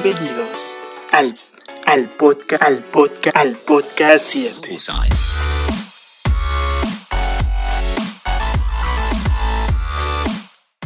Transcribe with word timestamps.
Bienvenidos 0.00 0.76
al, 1.10 1.34
al 1.86 2.08
podcast, 2.10 2.62
al 2.62 2.78
podcast, 2.84 3.36
al 3.36 3.56
podcast 3.56 4.26
7. 4.26 4.76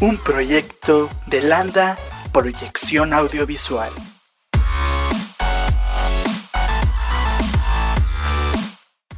Un 0.01 0.17
proyecto 0.17 1.11
de 1.27 1.43
Landa 1.43 1.99
Proyección 2.33 3.13
Audiovisual. 3.13 3.93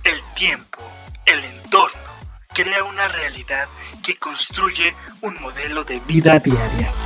El 0.03 0.21
tiempo, 0.35 0.83
el 1.25 1.45
entorno, 1.45 2.01
crea 2.49 2.83
una 2.83 3.07
realidad 3.07 3.69
que 4.03 4.17
construye 4.17 4.93
un 5.21 5.41
modelo 5.41 5.85
de 5.85 6.01
vida 6.01 6.41
diaria. 6.41 7.04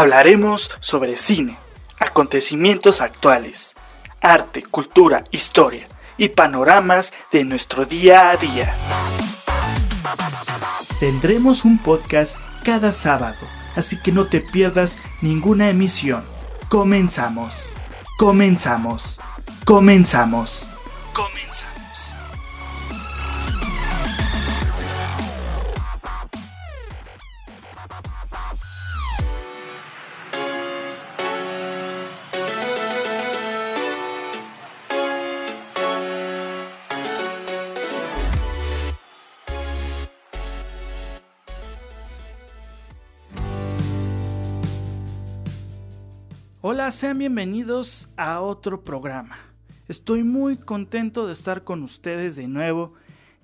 Hablaremos 0.00 0.70
sobre 0.80 1.14
cine, 1.14 1.58
acontecimientos 1.98 3.02
actuales, 3.02 3.74
arte, 4.22 4.62
cultura, 4.62 5.24
historia 5.30 5.86
y 6.16 6.30
panoramas 6.30 7.12
de 7.30 7.44
nuestro 7.44 7.84
día 7.84 8.30
a 8.30 8.36
día. 8.38 8.74
Tendremos 11.00 11.66
un 11.66 11.76
podcast 11.76 12.38
cada 12.64 12.92
sábado, 12.92 13.36
así 13.76 14.00
que 14.00 14.10
no 14.10 14.24
te 14.24 14.40
pierdas 14.40 14.96
ninguna 15.20 15.68
emisión. 15.68 16.24
Comenzamos, 16.70 17.68
comenzamos, 18.16 19.20
comenzamos, 19.66 20.66
comenzamos. 21.12 21.79
Hola, 46.72 46.88
sean 46.92 47.18
bienvenidos 47.18 48.08
a 48.16 48.40
otro 48.40 48.84
programa. 48.84 49.36
Estoy 49.88 50.22
muy 50.22 50.56
contento 50.56 51.26
de 51.26 51.32
estar 51.32 51.64
con 51.64 51.82
ustedes 51.82 52.36
de 52.36 52.46
nuevo, 52.46 52.92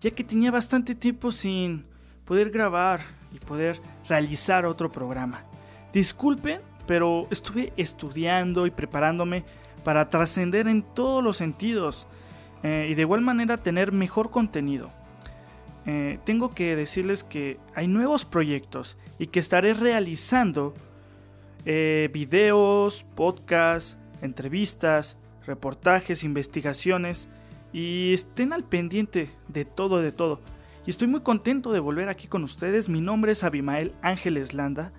ya 0.00 0.12
que 0.12 0.22
tenía 0.22 0.52
bastante 0.52 0.94
tiempo 0.94 1.32
sin 1.32 1.86
poder 2.24 2.50
grabar 2.50 3.00
y 3.34 3.40
poder 3.40 3.80
realizar 4.08 4.64
otro 4.64 4.92
programa. 4.92 5.42
Disculpen, 5.92 6.60
pero 6.86 7.26
estuve 7.32 7.72
estudiando 7.76 8.64
y 8.64 8.70
preparándome 8.70 9.42
para 9.82 10.08
trascender 10.08 10.68
en 10.68 10.82
todos 10.82 11.20
los 11.20 11.36
sentidos 11.36 12.06
eh, 12.62 12.86
y 12.88 12.94
de 12.94 13.02
igual 13.02 13.22
manera 13.22 13.56
tener 13.56 13.90
mejor 13.90 14.30
contenido. 14.30 14.92
Eh, 15.84 16.20
tengo 16.22 16.54
que 16.54 16.76
decirles 16.76 17.24
que 17.24 17.58
hay 17.74 17.88
nuevos 17.88 18.24
proyectos 18.24 18.96
y 19.18 19.26
que 19.26 19.40
estaré 19.40 19.74
realizando 19.74 20.74
eh, 21.66 22.08
videos, 22.12 23.04
podcasts, 23.16 23.98
entrevistas, 24.22 25.16
reportajes, 25.44 26.22
investigaciones 26.22 27.28
y 27.72 28.14
estén 28.14 28.52
al 28.52 28.64
pendiente 28.64 29.30
de 29.48 29.64
todo, 29.64 30.00
de 30.00 30.12
todo. 30.12 30.40
Y 30.86 30.90
estoy 30.90 31.08
muy 31.08 31.20
contento 31.22 31.72
de 31.72 31.80
volver 31.80 32.08
aquí 32.08 32.28
con 32.28 32.44
ustedes. 32.44 32.88
Mi 32.88 33.00
nombre 33.00 33.32
es 33.32 33.42
Abimael 33.42 33.92
Ángeles 34.00 34.54
Landa, 34.54 34.92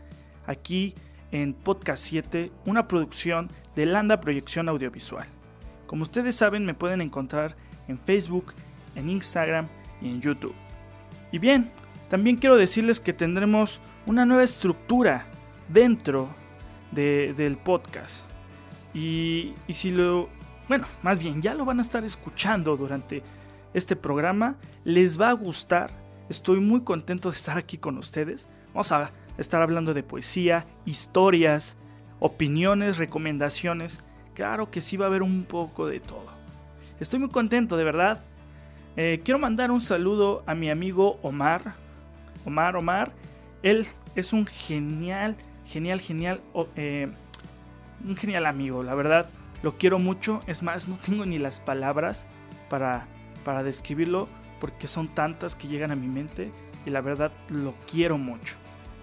aquí 0.46 0.94
en 1.32 1.54
Podcast 1.54 2.04
7, 2.04 2.52
una 2.66 2.88
producción 2.90 3.50
de 3.76 3.86
Landa 3.86 4.20
Proyección 4.20 4.68
Audiovisual. 4.68 5.26
Como 5.86 6.02
ustedes 6.02 6.36
saben, 6.36 6.66
me 6.66 6.74
pueden 6.74 7.00
encontrar 7.00 7.56
en 7.88 7.98
Facebook, 7.98 8.54
en 8.96 9.10
Instagram 9.10 9.70
y 10.02 10.10
en 10.10 10.22
YouTube. 10.22 10.56
Y 11.32 11.40
bien, 11.40 11.72
también 12.10 12.36
quiero 12.36 12.58
decirles 12.58 13.00
que 13.00 13.14
tendremos 13.14 13.80
una 14.06 14.26
nueva 14.26 14.44
estructura 14.44 15.26
dentro 15.70 16.30
del 16.92 17.58
podcast. 17.58 18.22
Y, 18.94 19.54
y 19.68 19.74
si 19.74 19.92
lo... 19.92 20.30
Bueno, 20.68 20.88
más 21.02 21.20
bien, 21.20 21.42
ya 21.42 21.54
lo 21.54 21.66
van 21.66 21.80
a 21.80 21.82
estar 21.82 22.04
escuchando 22.04 22.76
durante 22.76 23.24
este 23.74 23.96
programa. 23.96 24.56
Les 24.84 25.20
va 25.20 25.30
a 25.30 25.34
gustar. 25.34 25.92
Estoy 26.30 26.60
muy 26.60 26.82
contento 26.82 27.30
de 27.30 27.38
estar 27.38 27.58
aquí 27.58 27.78
con 27.78 27.98
ustedes. 27.98 28.50
Vamos 28.74 28.92
a 28.92 29.12
estar 29.38 29.62
hablando 29.62 29.94
de 29.94 30.04
poesía, 30.04 30.66
historias, 30.86 31.78
opiniones, 32.20 32.98
recomendaciones. 32.98 34.02
Claro 34.34 34.70
que 34.70 34.82
sí 34.82 34.98
va 34.98 35.06
a 35.06 35.08
haber 35.08 35.24
un 35.24 35.46
poco 35.46 35.88
de 35.88 36.00
todo. 36.00 36.28
Estoy 37.00 37.20
muy 37.20 37.30
contento, 37.30 37.78
de 37.78 37.84
verdad. 37.84 38.20
Eh, 38.96 39.22
quiero 39.24 39.40
mandar 39.40 39.72
un 39.72 39.82
saludo 39.82 40.44
a 40.48 40.56
mi 40.56 40.70
amigo 40.70 41.20
Omar. 41.22 41.76
Omar, 42.46 42.76
Omar. 42.76 43.12
Él 43.62 43.86
es 44.16 44.34
un 44.34 44.46
genial 44.46 45.36
genial, 45.68 46.00
genial, 46.00 46.42
eh, 46.76 47.08
un 48.06 48.16
genial 48.16 48.46
amigo, 48.46 48.84
la 48.84 48.96
verdad, 48.96 49.30
lo 49.64 49.78
quiero 49.78 50.00
mucho, 50.00 50.42
es 50.48 50.64
más, 50.64 50.88
no 50.88 50.98
tengo 50.98 51.26
ni 51.26 51.38
las 51.38 51.60
palabras 51.60 52.28
para, 52.70 53.06
para 53.44 53.64
describirlo 53.64 54.28
porque 54.60 54.88
son 54.88 55.08
tantas 55.08 55.56
que 55.56 55.68
llegan 55.68 55.92
a 55.92 55.96
mi 55.96 56.08
mente 56.08 56.52
y 56.86 56.90
la 56.90 57.02
verdad 57.02 57.32
lo 57.50 57.74
quiero 57.90 58.18
mucho. 58.18 58.56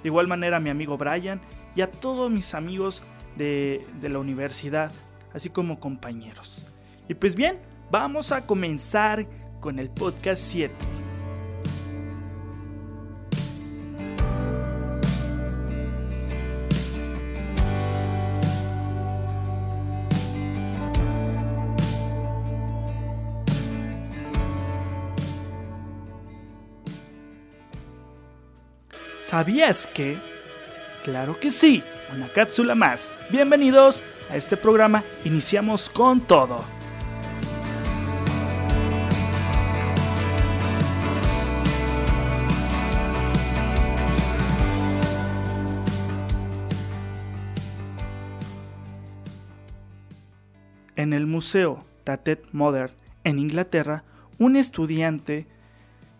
De 0.02 0.08
igual 0.08 0.26
manera 0.26 0.58
a 0.58 0.60
mi 0.60 0.70
amigo 0.70 0.96
Brian 0.98 1.40
y 1.74 1.80
a 1.80 1.90
todos 1.90 2.30
mis 2.30 2.54
amigos 2.54 3.02
de, 3.36 3.86
de 4.00 4.08
la 4.08 4.18
universidad, 4.18 4.92
así 5.32 5.50
como 5.50 5.80
compañeros. 5.80 6.66
Y 7.08 7.14
pues 7.14 7.34
bien, 7.34 7.58
vamos 7.90 8.32
a 8.32 8.46
comenzar 8.46 9.26
con 9.60 9.78
el 9.78 9.90
podcast 9.90 10.42
7. 10.42 10.93
¿Sabías 29.34 29.88
que? 29.88 30.16
Claro 31.02 31.36
que 31.40 31.50
sí, 31.50 31.82
una 32.14 32.28
cápsula 32.28 32.76
más. 32.76 33.10
Bienvenidos 33.30 34.00
a 34.30 34.36
este 34.36 34.56
programa. 34.56 35.02
Iniciamos 35.24 35.90
con 35.90 36.20
todo. 36.20 36.64
En 50.94 51.12
el 51.12 51.26
Museo 51.26 51.84
Tate 52.04 52.40
Modern 52.52 52.92
en 53.24 53.40
Inglaterra, 53.40 54.04
un 54.38 54.54
estudiante 54.54 55.48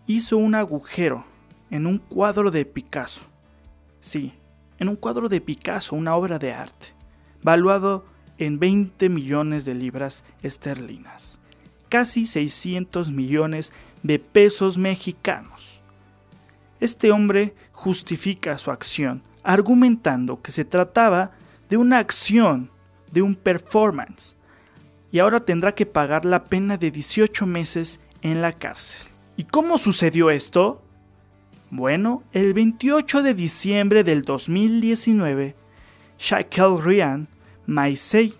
hizo 0.05 0.35
un 0.35 0.53
agujero 0.53 1.23
en 1.69 1.85
un 1.87 1.97
cuadro 1.97 2.51
de 2.51 2.65
Picasso. 2.65 3.25
Sí, 3.99 4.33
en 4.77 4.89
un 4.89 4.95
cuadro 4.95 5.29
de 5.29 5.41
Picasso, 5.41 5.95
una 5.95 6.15
obra 6.15 6.39
de 6.39 6.53
arte, 6.53 6.87
valuado 7.41 8.05
en 8.37 8.59
20 8.59 9.09
millones 9.09 9.65
de 9.65 9.73
libras 9.73 10.23
esterlinas, 10.41 11.39
casi 11.89 12.25
600 12.25 13.11
millones 13.11 13.73
de 14.03 14.19
pesos 14.19 14.77
mexicanos. 14.77 15.81
Este 16.79 17.11
hombre 17.11 17.55
justifica 17.71 18.57
su 18.57 18.71
acción 18.71 19.23
argumentando 19.45 20.41
que 20.41 20.51
se 20.51 20.65
trataba 20.65 21.31
de 21.69 21.77
una 21.77 21.99
acción, 21.99 22.71
de 23.11 23.21
un 23.21 23.35
performance, 23.35 24.35
y 25.11 25.19
ahora 25.19 25.39
tendrá 25.39 25.73
que 25.75 25.85
pagar 25.85 26.25
la 26.25 26.45
pena 26.45 26.77
de 26.77 26.91
18 26.91 27.45
meses 27.45 27.99
en 28.23 28.41
la 28.41 28.51
cárcel. 28.51 29.07
¿Y 29.37 29.43
cómo 29.43 29.77
sucedió 29.77 30.31
esto? 30.31 30.83
Bueno, 31.77 32.23
el 32.31 32.53
28 32.53 33.21
de 33.21 33.33
diciembre 33.33 34.05
del 34.05 34.21
2019, 34.21 35.57
Shaquille 36.17 36.81
Ryan 36.81 37.27
Maisey, 37.65 38.33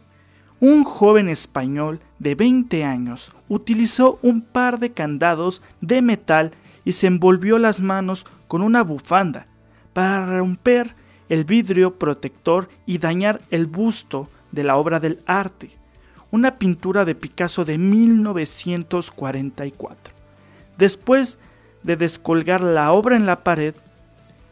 un 0.62 0.86
joven 0.86 1.28
español 1.28 2.00
de 2.18 2.36
20 2.36 2.86
años, 2.86 3.34
utilizó 3.50 4.20
un 4.22 4.40
par 4.40 4.80
de 4.80 4.94
candados 4.94 5.62
de 5.82 6.02
metal 6.02 6.52
y 6.86 6.94
se 6.94 7.08
envolvió 7.08 7.60
las 7.60 7.82
manos 7.82 8.26
con 8.48 8.62
una 8.62 8.86
bufanda 8.86 9.48
para 9.92 10.38
romper 10.38 10.96
el 11.28 11.44
vidrio 11.44 12.00
protector 12.00 12.70
y 12.86 13.00
dañar 13.00 13.42
el 13.52 13.68
busto 13.68 14.30
de 14.54 14.64
la 14.64 14.78
obra 14.78 15.02
del 15.02 15.20
arte, 15.26 15.72
una 16.32 16.58
pintura 16.58 17.04
de 17.04 17.16
Picasso 17.16 17.66
de 17.66 17.80
1944. 17.80 20.14
Después 20.78 21.38
de 21.86 21.96
descolgar 21.96 22.62
la 22.62 22.92
obra 22.92 23.16
en 23.16 23.28
la 23.28 23.44
pared, 23.44 23.76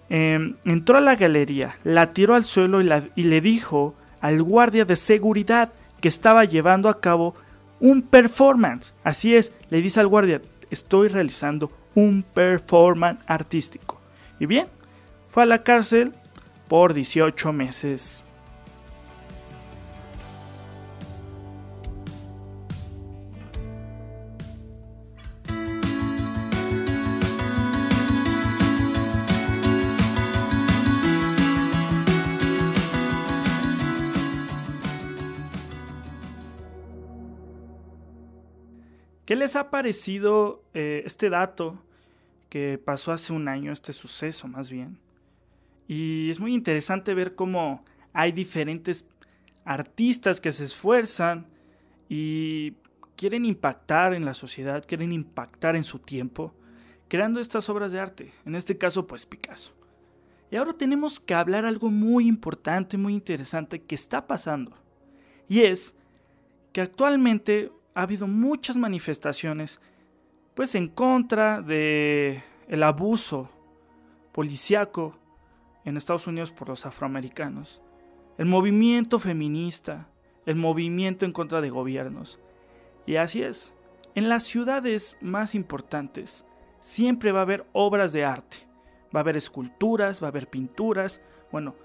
em, 0.10 0.56
entró 0.66 0.98
a 0.98 1.02
la 1.02 1.16
galería, 1.16 1.78
la 1.84 2.14
tiró 2.14 2.36
al 2.36 2.46
suelo 2.46 2.82
y, 2.82 2.90
y 3.16 3.24
le 3.24 3.42
dijo 3.42 3.96
al 4.22 4.44
guardia 4.44 4.86
de 4.86 4.96
seguridad 4.96 5.74
que 6.00 6.08
estaba 6.08 6.46
llevando 6.46 6.90
a 6.90 7.02
cabo 7.02 7.34
un 7.80 8.04
performance. 8.04 8.94
Así 9.04 9.36
es, 9.36 9.52
le 9.70 9.82
dice 9.82 10.00
al 10.00 10.08
guardia, 10.08 10.42
estoy 10.70 11.08
realizando 11.08 11.72
un 11.96 12.24
performance 12.24 13.20
artístico. 13.26 14.00
Y 14.40 14.46
bien, 14.46 14.68
fue 15.32 15.44
a 15.44 15.48
la 15.48 15.64
cárcel 15.64 16.14
por 16.68 16.94
18 16.94 17.52
meses. 17.52 18.24
¿Qué 39.34 39.40
les 39.40 39.56
ha 39.56 39.72
parecido 39.72 40.62
eh, 40.76 41.02
este 41.08 41.32
dato 41.32 41.82
que 42.50 42.78
pasó 42.78 43.12
hace 43.12 43.34
un 43.34 43.48
año, 43.48 43.72
este 43.72 43.92
suceso 43.92 44.48
más 44.48 44.70
bien? 44.70 45.00
Y 45.88 46.30
es 46.30 46.40
muy 46.40 46.54
interesante 46.54 47.16
ver 47.16 47.34
cómo 47.34 47.84
hay 48.14 48.32
diferentes 48.32 49.08
artistas 49.66 50.40
que 50.40 50.52
se 50.52 50.66
esfuerzan 50.66 51.48
y 52.10 52.74
quieren 53.16 53.44
impactar 53.44 54.14
en 54.14 54.24
la 54.24 54.36
sociedad, 54.36 54.86
quieren 54.88 55.12
impactar 55.12 55.76
en 55.76 55.84
su 55.84 55.98
tiempo, 55.98 56.54
creando 57.08 57.40
estas 57.40 57.68
obras 57.70 57.92
de 57.92 58.00
arte, 58.00 58.32
en 58.46 58.54
este 58.54 58.78
caso 58.78 59.08
pues 59.08 59.26
Picasso. 59.26 59.74
Y 60.52 60.58
ahora 60.58 60.74
tenemos 60.74 61.20
que 61.20 61.34
hablar 61.34 61.66
algo 61.66 61.90
muy 61.90 62.28
importante, 62.28 63.00
muy 63.00 63.16
interesante 63.16 63.82
que 63.82 63.96
está 63.96 64.28
pasando. 64.28 64.78
Y 65.50 65.62
es 65.62 65.96
que 66.72 66.82
actualmente 66.82 67.72
ha 67.95 68.01
habido 68.01 68.28
muchas 68.28 68.78
manifestaciones 68.78 69.80
pues 70.56 70.75
en 70.75 70.88
contra 70.88 71.62
de 71.62 72.44
el 72.68 72.84
abuso 72.84 73.50
policiaco 74.31 75.18
en 75.86 75.98
Estados 75.98 76.28
Unidos 76.28 76.51
por 76.51 76.69
los 76.69 76.86
afroamericanos, 76.86 77.81
el 78.38 78.45
movimiento 78.45 79.19
feminista, 79.19 80.10
el 80.45 80.56
movimiento 80.56 81.25
en 81.25 81.31
contra 81.31 81.62
de 81.62 81.69
gobiernos. 81.69 82.40
Y 83.06 83.18
así 83.18 83.44
es, 83.44 83.74
en 84.16 84.30
las 84.30 84.44
ciudades 84.44 85.18
más 85.22 85.56
importantes 85.56 86.46
siempre 86.80 87.31
va 87.31 87.39
a 87.39 87.44
haber 87.44 87.66
obras 87.74 88.13
de 88.13 88.25
arte, 88.25 88.57
va 89.13 89.19
a 89.19 89.22
haber 89.22 89.38
esculturas, 89.38 90.22
va 90.22 90.28
a 90.28 90.30
haber 90.30 90.50
pinturas, 90.50 91.22
bueno, 91.51 91.75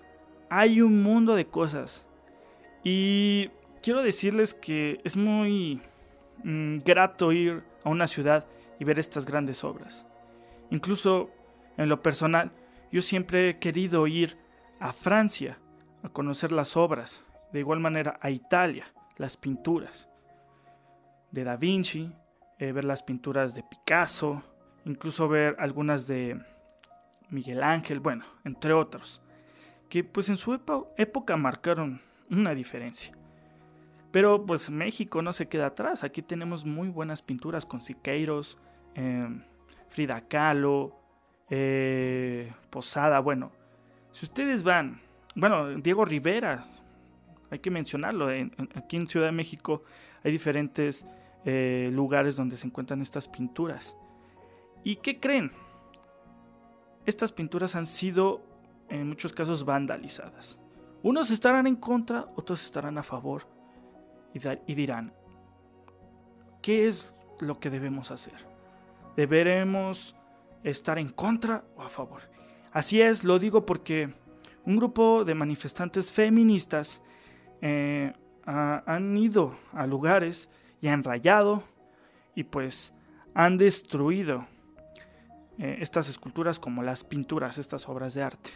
hay 0.50 0.80
un 0.80 1.02
mundo 1.02 1.34
de 1.34 1.46
cosas. 1.46 2.06
Y 2.84 3.50
quiero 3.82 4.02
decirles 4.02 4.54
que 4.54 5.00
es 5.04 5.16
muy 5.16 5.82
Mm, 6.44 6.78
grato 6.78 7.32
ir 7.32 7.64
a 7.84 7.90
una 7.90 8.06
ciudad 8.06 8.46
y 8.78 8.84
ver 8.84 8.98
estas 8.98 9.26
grandes 9.26 9.64
obras. 9.64 10.06
Incluso 10.70 11.30
en 11.76 11.88
lo 11.88 12.02
personal, 12.02 12.52
yo 12.92 13.02
siempre 13.02 13.50
he 13.50 13.58
querido 13.58 14.06
ir 14.06 14.36
a 14.80 14.92
Francia 14.92 15.58
a 16.02 16.08
conocer 16.08 16.52
las 16.52 16.76
obras, 16.76 17.20
de 17.52 17.60
igual 17.60 17.80
manera 17.80 18.18
a 18.20 18.30
Italia, 18.30 18.86
las 19.16 19.36
pinturas 19.36 20.08
de 21.30 21.44
Da 21.44 21.56
Vinci, 21.56 22.12
eh, 22.58 22.72
ver 22.72 22.84
las 22.84 23.02
pinturas 23.02 23.54
de 23.54 23.62
Picasso, 23.62 24.42
incluso 24.84 25.28
ver 25.28 25.56
algunas 25.58 26.06
de 26.06 26.40
Miguel 27.30 27.62
Ángel, 27.62 28.00
bueno, 28.00 28.24
entre 28.44 28.72
otros, 28.72 29.22
que 29.88 30.04
pues 30.04 30.28
en 30.28 30.36
su 30.36 30.54
época 30.54 31.36
marcaron 31.36 32.00
una 32.30 32.54
diferencia. 32.54 33.17
Pero 34.10 34.46
pues 34.46 34.70
México 34.70 35.20
no 35.22 35.32
se 35.32 35.48
queda 35.48 35.66
atrás. 35.66 36.04
Aquí 36.04 36.22
tenemos 36.22 36.64
muy 36.64 36.88
buenas 36.88 37.22
pinturas 37.22 37.66
con 37.66 37.80
Siqueiros, 37.80 38.58
em, 38.94 39.42
Frida 39.90 40.22
Kahlo, 40.22 40.96
eh, 41.50 42.52
Posada. 42.70 43.20
Bueno, 43.20 43.52
si 44.12 44.26
ustedes 44.26 44.62
van, 44.62 45.00
bueno, 45.34 45.74
Diego 45.76 46.04
Rivera, 46.04 46.66
hay 47.50 47.58
que 47.58 47.70
mencionarlo. 47.70 48.28
aquí 48.74 48.96
en 48.96 49.08
Ciudad 49.08 49.26
de 49.26 49.32
México 49.32 49.82
hay 50.24 50.32
diferentes 50.32 51.06
eh, 51.44 51.90
lugares 51.92 52.36
donde 52.36 52.56
se 52.56 52.66
encuentran 52.66 53.02
estas 53.02 53.28
pinturas. 53.28 53.94
¿Y 54.84 54.96
qué 54.96 55.20
creen? 55.20 55.52
Estas 57.04 57.32
pinturas 57.32 57.74
han 57.74 57.86
sido 57.86 58.42
en 58.88 59.08
muchos 59.08 59.32
casos 59.32 59.64
vandalizadas. 59.64 60.60
Unos 61.02 61.30
estarán 61.30 61.66
en 61.66 61.76
contra, 61.76 62.26
otros 62.36 62.64
estarán 62.64 62.98
a 62.98 63.02
favor 63.02 63.57
y, 64.34 64.74
dirán, 64.74 65.12
¿qué 66.62 66.86
es 66.86 67.12
lo 67.40 67.58
que 67.58 67.70
debemos 67.70 68.10
hacer? 68.10 68.34
¿Deberemos 69.16 70.14
estar 70.62 70.98
en 70.98 71.08
contra 71.08 71.64
o 71.76 71.82
a 71.82 71.88
favor? 71.88 72.20
Así 72.72 73.00
es, 73.00 73.24
lo 73.24 73.38
digo 73.38 73.66
porque 73.66 74.12
un 74.64 74.76
grupo 74.76 75.24
de 75.24 75.34
manifestantes 75.34 76.12
feministas 76.12 77.02
eh, 77.62 78.12
han 78.44 79.16
ido 79.16 79.56
a 79.72 79.86
lugares 79.86 80.48
y 80.80 80.88
han 80.88 81.02
rayado 81.02 81.62
y 82.34 82.44
pues 82.44 82.92
han 83.34 83.56
destruido 83.56 84.46
eh, 85.58 85.78
estas 85.80 86.08
esculturas 86.08 86.60
como 86.60 86.82
las 86.82 87.02
pinturas, 87.02 87.58
estas 87.58 87.88
obras 87.88 88.14
de 88.14 88.22
arte. 88.22 88.50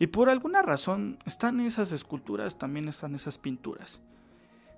Y 0.00 0.08
por 0.08 0.30
alguna 0.30 0.62
razón 0.62 1.18
están 1.26 1.60
esas 1.60 1.92
esculturas, 1.92 2.58
también 2.58 2.88
están 2.88 3.14
esas 3.14 3.38
pinturas. 3.38 4.00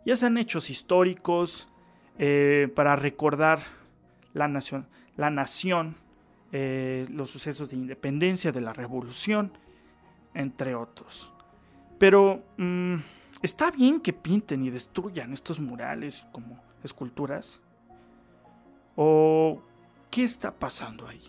Ya 0.05 0.17
sean 0.17 0.39
hechos 0.39 0.71
históricos 0.71 1.69
eh, 2.19 2.69
para 2.75 2.97
recordar 2.97 3.61
la 4.35 4.49
nación, 4.49 4.87
la 5.17 5.31
nación 5.31 5.97
eh, 6.55 7.07
los 7.11 7.31
sucesos 7.31 7.71
de 7.71 7.77
independencia, 7.77 8.53
de 8.53 8.61
la 8.61 8.75
revolución, 8.75 9.53
entre 10.35 10.75
otros. 10.75 11.33
Pero 11.99 12.43
mm, 12.59 12.97
está 13.41 13.71
bien 13.71 14.01
que 14.01 14.13
pinten 14.13 14.63
y 14.63 14.69
destruyan 14.69 15.33
estos 15.33 15.61
murales 15.61 16.27
como 16.31 16.63
esculturas. 16.85 17.59
¿O 18.97 19.63
qué 20.11 20.25
está 20.25 20.53
pasando 20.53 21.09
ahí? 21.09 21.23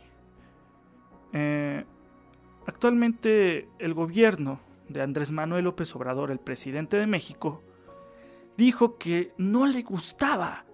Eh, 1.31 1.85
actualmente 2.67 3.69
el 3.79 3.93
gobierno 3.93 4.59
de 4.89 5.01
Andrés 5.01 5.31
Manuel 5.31 5.63
López 5.63 5.95
Obrador, 5.95 6.31
el 6.31 6.39
presidente 6.39 6.97
de 6.97 7.07
México, 7.07 7.63
dijo 8.57 8.97
que 8.97 9.33
no 9.37 9.65
le 9.65 9.81
gustaba 9.81 10.65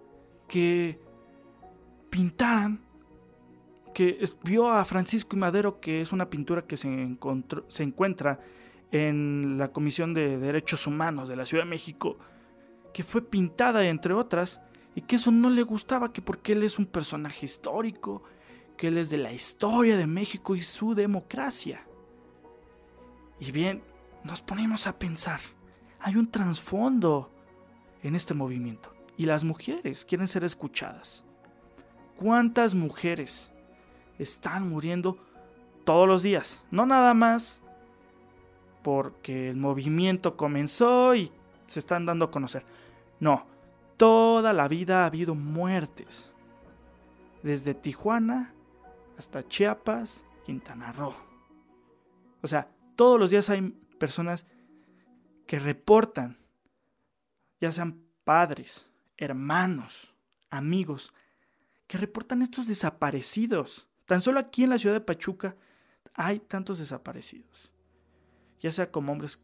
que 0.48 1.00
pintaran, 2.10 2.82
que 3.94 4.24
vio 4.44 4.70
a 4.70 4.84
Francisco 4.86 5.36
y 5.36 5.40
Madero, 5.40 5.80
que 5.80 6.02
es 6.02 6.12
una 6.12 6.30
pintura 6.30 6.66
que 6.66 6.78
se, 6.78 7.18
se 7.68 7.84
encuentra 7.84 8.40
en 8.92 9.58
la 9.58 9.72
Comisión 9.72 10.14
de 10.14 10.38
Derechos 10.38 10.88
Humanos 10.88 11.30
de 11.30 11.36
la 11.36 11.46
Ciudad 11.46 11.64
de 11.64 11.70
México, 11.70 12.18
que 12.94 13.04
fue 13.04 13.22
pintada 13.22 13.86
entre 13.86 14.14
otras, 14.14 14.62
y 14.96 15.02
que 15.02 15.18
eso 15.18 15.32
no 15.32 15.50
le 15.50 15.64
gustaba, 15.64 16.12
que 16.12 16.22
porque 16.22 16.54
él 16.54 16.64
es 16.64 16.80
un 16.80 16.88
personaje 16.88 17.46
histórico, 17.46 18.24
que 18.76 18.88
él 18.88 18.98
es 18.98 19.10
de 19.10 19.18
la 19.18 19.32
historia 19.32 19.98
de 19.98 20.08
México 20.08 20.56
y 20.56 20.62
su 20.62 20.96
democracia. 20.96 21.86
Y 23.40 23.52
bien, 23.52 23.84
nos 24.24 24.42
ponemos 24.42 24.88
a 24.88 24.98
pensar, 24.98 25.40
hay 26.00 26.16
un 26.16 26.30
trasfondo 26.30 27.32
en 28.04 28.16
este 28.16 28.34
movimiento. 28.34 28.94
Y 29.18 29.26
las 29.26 29.44
mujeres 29.44 30.06
quieren 30.06 30.28
ser 30.28 30.44
escuchadas. 30.44 31.24
¿Cuántas 32.18 32.76
mujeres 32.76 33.52
están 34.18 34.70
muriendo 34.70 35.18
todos 35.86 36.08
los 36.08 36.24
días? 36.24 36.66
No 36.72 36.86
nada 36.86 37.14
más 37.14 37.62
porque 38.84 39.50
el 39.50 39.58
movimiento 39.58 40.38
comenzó 40.38 41.16
y 41.16 41.32
se 41.68 41.80
están 41.80 42.06
dando 42.06 42.26
a 42.26 42.32
conocer. 42.32 42.66
No, 43.20 43.46
toda 43.98 44.54
la 44.54 44.68
vida 44.68 45.04
ha 45.04 45.06
habido 45.06 45.36
muertes. 45.36 46.32
Desde 47.44 47.74
Tijuana 47.74 48.54
hasta 49.18 49.48
Chiapas, 49.48 50.26
Quintana 50.46 50.92
Roo. 50.92 51.14
O 52.42 52.48
sea, 52.48 52.70
todos 52.96 53.20
los 53.20 53.30
días 53.32 53.50
hay 53.50 53.62
personas 53.98 54.46
que 55.46 55.60
reportan 55.60 56.38
ya 57.60 57.72
sean 57.72 58.04
padres, 58.24 58.86
hermanos, 59.18 60.14
amigos, 60.50 61.14
que 61.88 61.98
reportan 61.98 62.42
estos 62.42 62.68
desaparecidos. 62.68 63.88
Tan 64.06 64.22
solo 64.22 64.40
aquí 64.40 64.64
en 64.64 64.70
la 64.70 64.78
ciudad 64.78 64.96
de 64.96 65.02
Pachuca 65.02 65.56
hay 66.14 66.40
tantos 66.40 66.80
desaparecidos, 66.80 67.72
ya 68.60 68.72
sea 68.72 68.92
como 68.92 69.12
hombres 69.12 69.40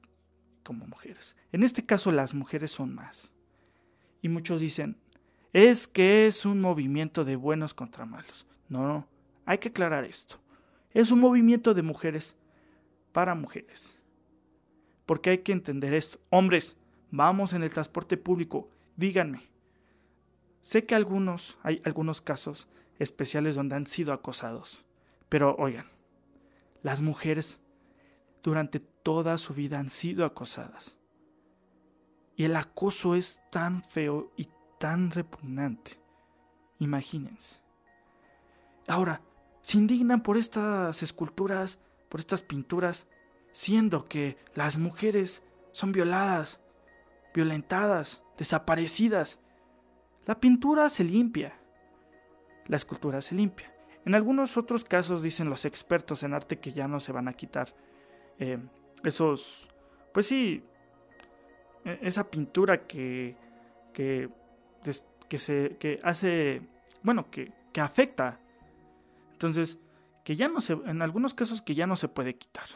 como 0.64 0.88
mujeres. 0.88 1.36
En 1.52 1.64
este 1.64 1.86
caso 1.86 2.12
las 2.12 2.34
mujeres 2.34 2.72
son 2.72 2.94
más. 2.94 3.32
Y 4.22 4.30
muchos 4.30 4.60
dicen, 4.60 4.98
es 5.54 5.88
que 5.88 6.28
es 6.28 6.46
un 6.46 6.60
movimiento 6.60 7.24
de 7.24 7.36
buenos 7.36 7.74
contra 7.74 8.06
malos. 8.06 8.46
No, 8.68 8.88
no, 8.88 9.08
hay 9.46 9.60
que 9.60 9.70
aclarar 9.70 10.04
esto. 10.04 10.40
Es 10.92 11.12
un 11.12 11.20
movimiento 11.20 11.74
de 11.74 11.84
mujeres 11.84 12.36
para 13.12 13.36
mujeres. 13.36 13.98
Porque 15.06 15.30
hay 15.30 15.38
que 15.40 15.52
entender 15.52 15.94
esto. 15.94 16.20
Hombres, 16.30 16.78
vamos 17.12 17.54
en 17.54 17.64
el 17.64 17.72
transporte 17.72 18.18
público, 18.18 18.70
díganme. 18.96 19.44
Sé 20.62 20.86
que 20.86 20.96
algunos, 20.96 21.58
hay 21.62 21.82
algunos 21.86 22.22
casos 22.22 22.68
especiales 23.00 23.56
donde 23.56 23.76
han 23.76 23.86
sido 23.86 24.14
acosados. 24.14 24.84
Pero 25.30 25.56
oigan, 25.58 25.86
las 26.82 27.02
mujeres 27.02 27.62
durante 28.42 28.80
toda 28.80 29.38
su 29.38 29.54
vida 29.54 29.80
han 29.80 29.90
sido 29.90 30.26
acosadas. 30.26 30.98
Y 32.36 32.44
el 32.44 32.56
acoso 32.56 33.16
es 33.16 33.42
tan 33.52 33.84
feo 33.84 34.32
y 34.36 34.48
tan 34.80 35.12
repugnante. 35.12 36.00
Imagínense. 36.80 37.60
Ahora, 38.88 39.22
se 39.62 39.78
indignan 39.78 40.22
por 40.22 40.38
estas 40.38 41.02
esculturas, 41.02 41.80
por 42.10 42.20
estas 42.20 42.44
pinturas, 42.44 43.08
siendo 43.52 44.06
que 44.06 44.38
las 44.54 44.78
mujeres 44.78 45.42
son 45.72 45.92
violadas, 45.92 46.60
violentadas, 47.36 48.24
desaparecidas. 48.38 49.40
La 50.26 50.40
pintura 50.40 50.90
se 50.90 51.04
limpia, 51.04 51.60
la 52.68 52.78
escultura 52.78 53.22
se 53.22 53.36
limpia. 53.36 53.72
En 54.06 54.16
algunos 54.16 54.58
otros 54.58 54.84
casos 54.84 55.22
dicen 55.22 55.50
los 55.50 55.66
expertos 55.66 56.24
en 56.24 56.34
arte 56.34 56.60
que 56.60 56.72
ya 56.72 56.88
no 56.88 57.00
se 57.00 57.12
van 57.12 57.28
a 57.28 57.34
quitar 57.34 57.76
eh, 58.40 58.58
esos, 59.04 59.70
pues 60.14 60.28
sí, 60.28 60.64
e, 61.84 62.00
esa 62.02 62.30
pintura 62.30 62.88
que, 62.88 63.36
que, 63.94 64.30
que, 65.28 65.38
se, 65.38 65.78
que 65.80 66.00
hace, 66.04 66.62
bueno, 67.04 67.30
que, 67.30 67.52
que 67.74 67.82
afecta. 67.82 68.40
Entonces, 69.34 69.80
que 70.24 70.36
ya 70.36 70.48
no 70.48 70.62
se, 70.62 70.74
en 70.74 71.02
algunos 71.02 71.34
casos 71.34 71.62
que 71.62 71.76
ya 71.76 71.86
no 71.86 71.96
se 71.96 72.08
puede 72.08 72.36
quitar. 72.36 72.68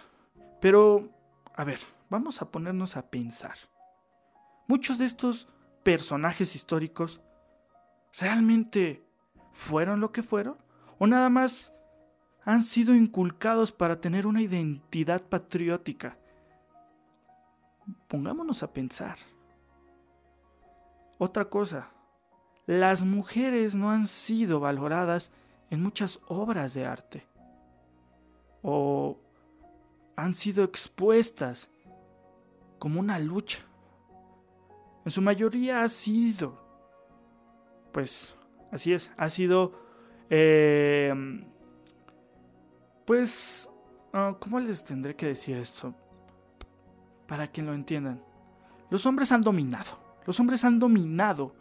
Pero, 0.60 1.10
a 1.56 1.64
ver, 1.64 1.80
vamos 2.10 2.42
a 2.42 2.52
ponernos 2.52 2.98
a 2.98 3.10
pensar. 3.10 3.58
Muchos 4.70 5.00
de 5.00 5.06
estos 5.06 5.48
personajes 5.82 6.54
históricos 6.54 7.20
realmente 8.20 9.04
fueron 9.52 10.00
lo 10.00 10.12
que 10.12 10.22
fueron 10.22 10.60
o 11.00 11.08
nada 11.08 11.28
más 11.32 11.74
han 12.46 12.62
sido 12.62 12.94
inculcados 12.94 13.72
para 13.72 14.00
tener 14.00 14.28
una 14.28 14.44
identidad 14.44 15.24
patriótica. 15.24 16.20
Pongámonos 18.08 18.62
a 18.62 18.72
pensar. 18.72 19.18
Otra 21.18 21.46
cosa, 21.46 21.90
las 22.68 23.04
mujeres 23.04 23.74
no 23.74 23.90
han 23.90 24.06
sido 24.06 24.60
valoradas 24.60 25.32
en 25.72 25.82
muchas 25.82 26.20
obras 26.28 26.76
de 26.76 26.86
arte 26.86 27.26
o 28.62 29.18
han 30.16 30.36
sido 30.36 30.64
expuestas 30.64 31.72
como 32.78 33.00
una 33.00 33.18
lucha. 33.18 33.66
En 35.10 35.12
su 35.12 35.24
mayoría 35.24 35.82
ha 35.84 35.90
sido, 35.90 36.56
pues 37.92 38.36
así 38.72 38.94
es, 38.94 39.12
ha 39.18 39.28
sido 39.28 39.74
eh, 40.30 41.12
pues, 43.06 43.72
ah, 44.14 44.38
¿cómo 44.40 44.60
les 44.60 44.84
tendré 44.84 45.16
que 45.16 45.26
decir 45.26 45.58
esto? 45.58 45.96
Para 47.26 47.52
que 47.52 47.64
lo 47.64 47.74
entiendan. 47.74 48.24
Los 48.92 49.08
hombres 49.08 49.32
han 49.32 49.42
dominado. 49.42 49.98
Los 50.28 50.40
hombres 50.40 50.64
han 50.64 50.78
dominado 50.78 51.56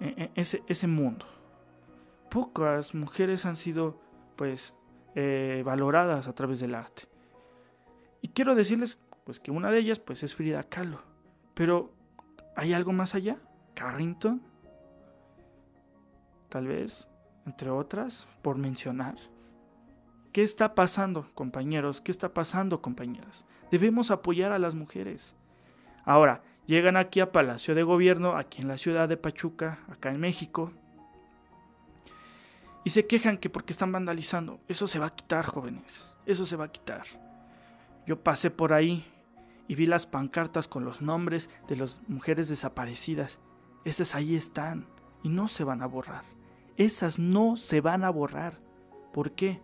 e, 0.00 0.06
e, 0.08 0.30
ese, 0.34 0.64
ese 0.66 0.88
mundo. 0.88 1.24
Pocas 2.32 2.96
mujeres 2.96 3.46
han 3.46 3.54
sido, 3.54 4.00
pues, 4.34 4.74
eh, 5.14 5.62
valoradas 5.64 6.26
a 6.26 6.34
través 6.34 6.58
del 6.58 6.74
arte. 6.74 7.04
Y 8.22 8.30
quiero 8.30 8.56
decirles, 8.56 8.98
pues, 9.22 9.38
que 9.38 9.52
una 9.52 9.70
de 9.70 9.78
ellas, 9.78 10.00
pues, 10.00 10.24
es 10.24 10.34
Frida 10.34 10.64
Kahlo. 10.64 11.14
Pero, 11.56 11.90
¿hay 12.54 12.74
algo 12.74 12.92
más 12.92 13.14
allá? 13.14 13.38
Carrington. 13.72 14.42
Tal 16.50 16.66
vez, 16.66 17.08
entre 17.46 17.70
otras, 17.70 18.26
por 18.42 18.58
mencionar. 18.58 19.14
¿Qué 20.32 20.42
está 20.42 20.74
pasando, 20.74 21.26
compañeros? 21.32 22.02
¿Qué 22.02 22.10
está 22.10 22.34
pasando, 22.34 22.82
compañeras? 22.82 23.46
Debemos 23.70 24.10
apoyar 24.10 24.52
a 24.52 24.58
las 24.58 24.74
mujeres. 24.74 25.34
Ahora, 26.04 26.42
llegan 26.66 26.98
aquí 26.98 27.20
a 27.20 27.32
Palacio 27.32 27.74
de 27.74 27.84
Gobierno, 27.84 28.36
aquí 28.36 28.60
en 28.60 28.68
la 28.68 28.76
ciudad 28.76 29.08
de 29.08 29.16
Pachuca, 29.16 29.78
acá 29.88 30.10
en 30.10 30.20
México, 30.20 30.72
y 32.84 32.90
se 32.90 33.06
quejan 33.06 33.38
que 33.38 33.48
porque 33.48 33.72
están 33.72 33.92
vandalizando. 33.92 34.60
Eso 34.68 34.86
se 34.86 34.98
va 34.98 35.06
a 35.06 35.14
quitar, 35.14 35.46
jóvenes. 35.46 36.14
Eso 36.26 36.44
se 36.44 36.56
va 36.56 36.66
a 36.66 36.70
quitar. 36.70 37.04
Yo 38.06 38.22
pasé 38.22 38.50
por 38.50 38.74
ahí 38.74 39.10
y 39.68 39.74
vi 39.74 39.86
las 39.86 40.06
pancartas 40.06 40.68
con 40.68 40.84
los 40.84 41.02
nombres 41.02 41.50
de 41.68 41.76
las 41.76 42.00
mujeres 42.08 42.48
desaparecidas. 42.48 43.38
Esas 43.84 44.14
ahí 44.14 44.34
están 44.34 44.86
y 45.22 45.28
no 45.28 45.48
se 45.48 45.64
van 45.64 45.82
a 45.82 45.86
borrar. 45.86 46.24
Esas 46.76 47.18
no 47.18 47.56
se 47.56 47.80
van 47.80 48.04
a 48.04 48.10
borrar. 48.10 48.60
¿Por 49.12 49.32
qué? 49.32 49.60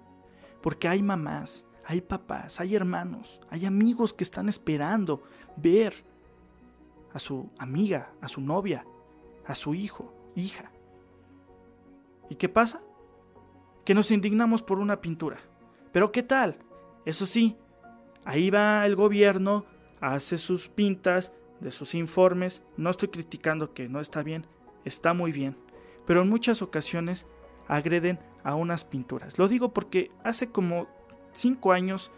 Porque 0.62 0.88
hay 0.88 1.02
mamás, 1.02 1.64
hay 1.85 2.00
papás, 2.00 2.61
hay 2.61 2.75
hermanos, 2.75 3.40
hay 3.50 3.66
amigos 3.66 4.12
que 4.12 4.25
están 4.25 4.49
esperando 4.49 5.23
ver 5.56 6.04
a 7.12 7.18
su 7.18 7.50
amiga, 7.59 8.12
a 8.21 8.28
su 8.28 8.40
novia, 8.40 8.87
a 9.47 9.54
su 9.54 9.75
hijo, 9.75 10.14
hija. 10.35 10.71
¿Y 12.30 12.37
qué 12.37 12.49
pasa? 12.49 12.80
Que 13.85 13.94
nos 13.94 14.11
indignamos 14.11 14.62
por 14.62 14.78
una 14.78 15.00
pintura. 15.00 15.38
Pero 15.92 16.12
¿qué 16.12 16.23
tal? 16.23 16.56
Eso 17.04 17.26
sí, 17.26 17.56
ahí 18.25 18.49
va 18.50 18.87
el 18.87 18.97
gobierno, 18.97 19.66
hace 20.02 20.37
sus 20.37 20.68
pintas 20.68 21.32
de 21.61 21.71
sus 21.71 21.94
informes. 21.94 22.62
No 22.76 22.90
estoy 22.90 23.09
criticando 23.09 23.73
que 23.73 23.88
no 23.88 24.00
está 24.00 24.23
bien, 24.23 24.47
está 24.85 25.14
muy 25.14 25.32
bien. 25.32 25.56
Pero 26.06 26.23
en 26.23 26.28
muchas 26.28 26.61
ocasiones 26.61 27.26
agreden 27.68 28.18
a 28.44 28.56
unas 28.56 28.85
pinturas. 28.85 29.38
Lo 29.38 29.49
digo 29.49 29.73
porque 29.73 30.11
hace 30.25 30.49
como 30.49 30.88
cinco 31.32 31.73
años 31.73 32.11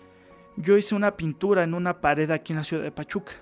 yo 0.57 0.77
hice 0.77 0.95
una 0.95 1.17
pintura 1.17 1.63
en 1.63 1.75
una 1.75 2.01
pared 2.01 2.31
aquí 2.31 2.53
en 2.53 2.59
la 2.59 2.65
ciudad 2.65 2.83
de 2.83 2.91
Pachuca. 2.91 3.33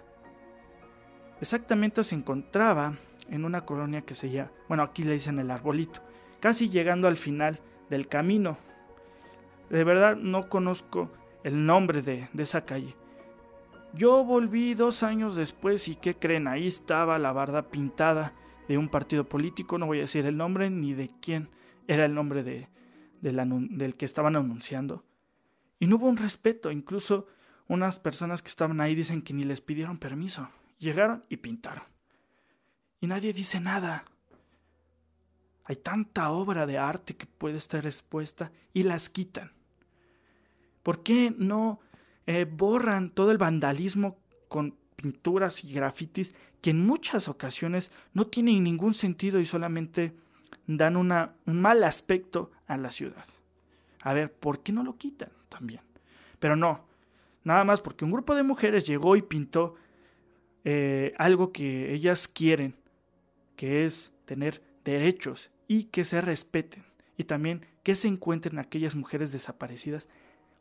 Exactamente 1.41 2.05
se 2.05 2.15
encontraba 2.15 2.97
en 3.29 3.45
una 3.45 3.63
colonia 3.63 4.03
que 4.03 4.15
se 4.15 4.31
llama, 4.31 4.51
bueno, 4.69 4.83
aquí 4.83 5.05
le 5.05 5.13
dicen 5.13 5.39
el 5.39 5.51
arbolito, 5.51 6.01
casi 6.41 6.69
llegando 6.69 7.09
al 7.09 7.17
final 7.17 7.61
del 7.89 8.09
camino. 8.09 8.59
De 9.71 9.85
verdad 9.85 10.17
no 10.17 10.49
conozco 10.49 11.11
el 11.45 11.65
nombre 11.65 12.03
de, 12.03 12.29
de 12.33 12.43
esa 12.43 12.65
calle. 12.65 12.97
Yo 13.95 14.25
volví 14.25 14.73
dos 14.73 15.03
años 15.03 15.37
después 15.37 15.87
y 15.87 15.97
¿qué 15.97 16.17
creen? 16.17 16.49
Ahí 16.49 16.67
estaba 16.67 17.19
la 17.19 17.33
barda 17.33 17.71
pintada 17.71 18.35
de 18.67 18.79
un 18.79 18.89
partido 18.89 19.29
político, 19.29 19.77
no 19.77 19.87
voy 19.87 19.99
a 19.99 20.03
decir 20.03 20.25
el 20.25 20.39
nombre 20.39 20.71
ni 20.71 20.95
de 20.95 21.11
quién 21.21 21.51
era 21.87 22.07
el 22.07 22.15
nombre 22.15 22.43
de, 22.43 22.69
del 23.21 23.97
que 23.97 24.07
estaban 24.07 24.35
anunciando. 24.35 25.05
Y 25.79 25.87
no 25.87 25.97
hubo 25.97 26.07
un 26.07 26.17
respeto, 26.17 26.71
incluso 26.71 27.27
unas 27.69 27.99
personas 27.99 28.41
que 28.41 28.49
estaban 28.49 28.81
ahí 28.81 28.95
dicen 28.95 29.21
que 29.21 29.35
ni 29.35 29.45
les 29.45 29.61
pidieron 29.61 29.99
permiso. 29.99 30.49
Llegaron 30.79 31.27
y 31.29 31.37
pintaron. 31.37 31.85
Y 33.01 33.09
nadie 33.09 33.35
dice 33.35 33.61
nada. 33.61 34.07
Hay 35.65 35.77
tanta 35.77 36.31
obra 36.31 36.67
de 36.67 36.79
arte 36.79 37.15
que 37.15 37.27
puede 37.27 37.59
estar 37.59 37.85
expuesta 37.85 38.53
y 38.73 38.85
las 38.85 39.11
quitan. 39.11 39.53
¿Por 40.83 41.03
qué 41.03 41.35
no 41.37 41.81
eh, 42.27 42.45
borran 42.45 43.11
todo 43.11 43.31
el 43.31 43.39
vandalismo 43.39 44.19
con 44.49 44.77
pinturas 44.97 45.65
y 45.65 45.73
grafitis 45.73 46.35
que 46.61 46.71
en 46.71 46.87
muchas 46.87 47.29
ocasiones 47.29 47.91
no 48.15 48.27
tienen 48.27 48.63
ningún 48.63 48.95
sentido 48.95 49.41
y 49.41 49.47
solamente 49.47 50.15
dan 50.67 50.97
un 50.97 51.61
mal 51.61 51.85
aspecto 51.85 52.51
a 52.67 52.77
la 52.77 52.91
ciudad. 52.91 53.27
A 54.03 54.13
ver, 54.13 54.33
¿por 54.33 54.63
qué 54.63 54.73
no 54.73 54.83
lo 54.83 54.97
quitan 54.97 55.31
también? 55.49 55.81
Pero 56.39 56.57
no, 56.57 56.87
nada 57.45 57.65
más 57.65 57.81
porque 57.81 58.05
un 58.05 58.13
grupo 58.13 58.35
de 58.35 58.43
mujeres 58.43 58.85
llegó 58.85 59.17
y 59.17 59.23
pintó 59.23 59.75
eh, 60.65 61.15
algo 61.19 61.53
que 61.53 61.93
ellas 61.93 62.29
quieren, 62.29 62.77
que 63.57 63.85
es 63.85 64.13
tener 64.25 64.63
derechos 64.85 65.51
y 65.69 65.85
que 65.85 66.05
se 66.05 66.21
respeten. 66.21 66.85
Y 67.17 67.25
también 67.25 67.67
que 67.83 67.95
se 67.95 68.09
encuentren 68.09 68.59
aquellas 68.59 68.95
mujeres 68.95 69.33
desaparecidas. 69.33 70.09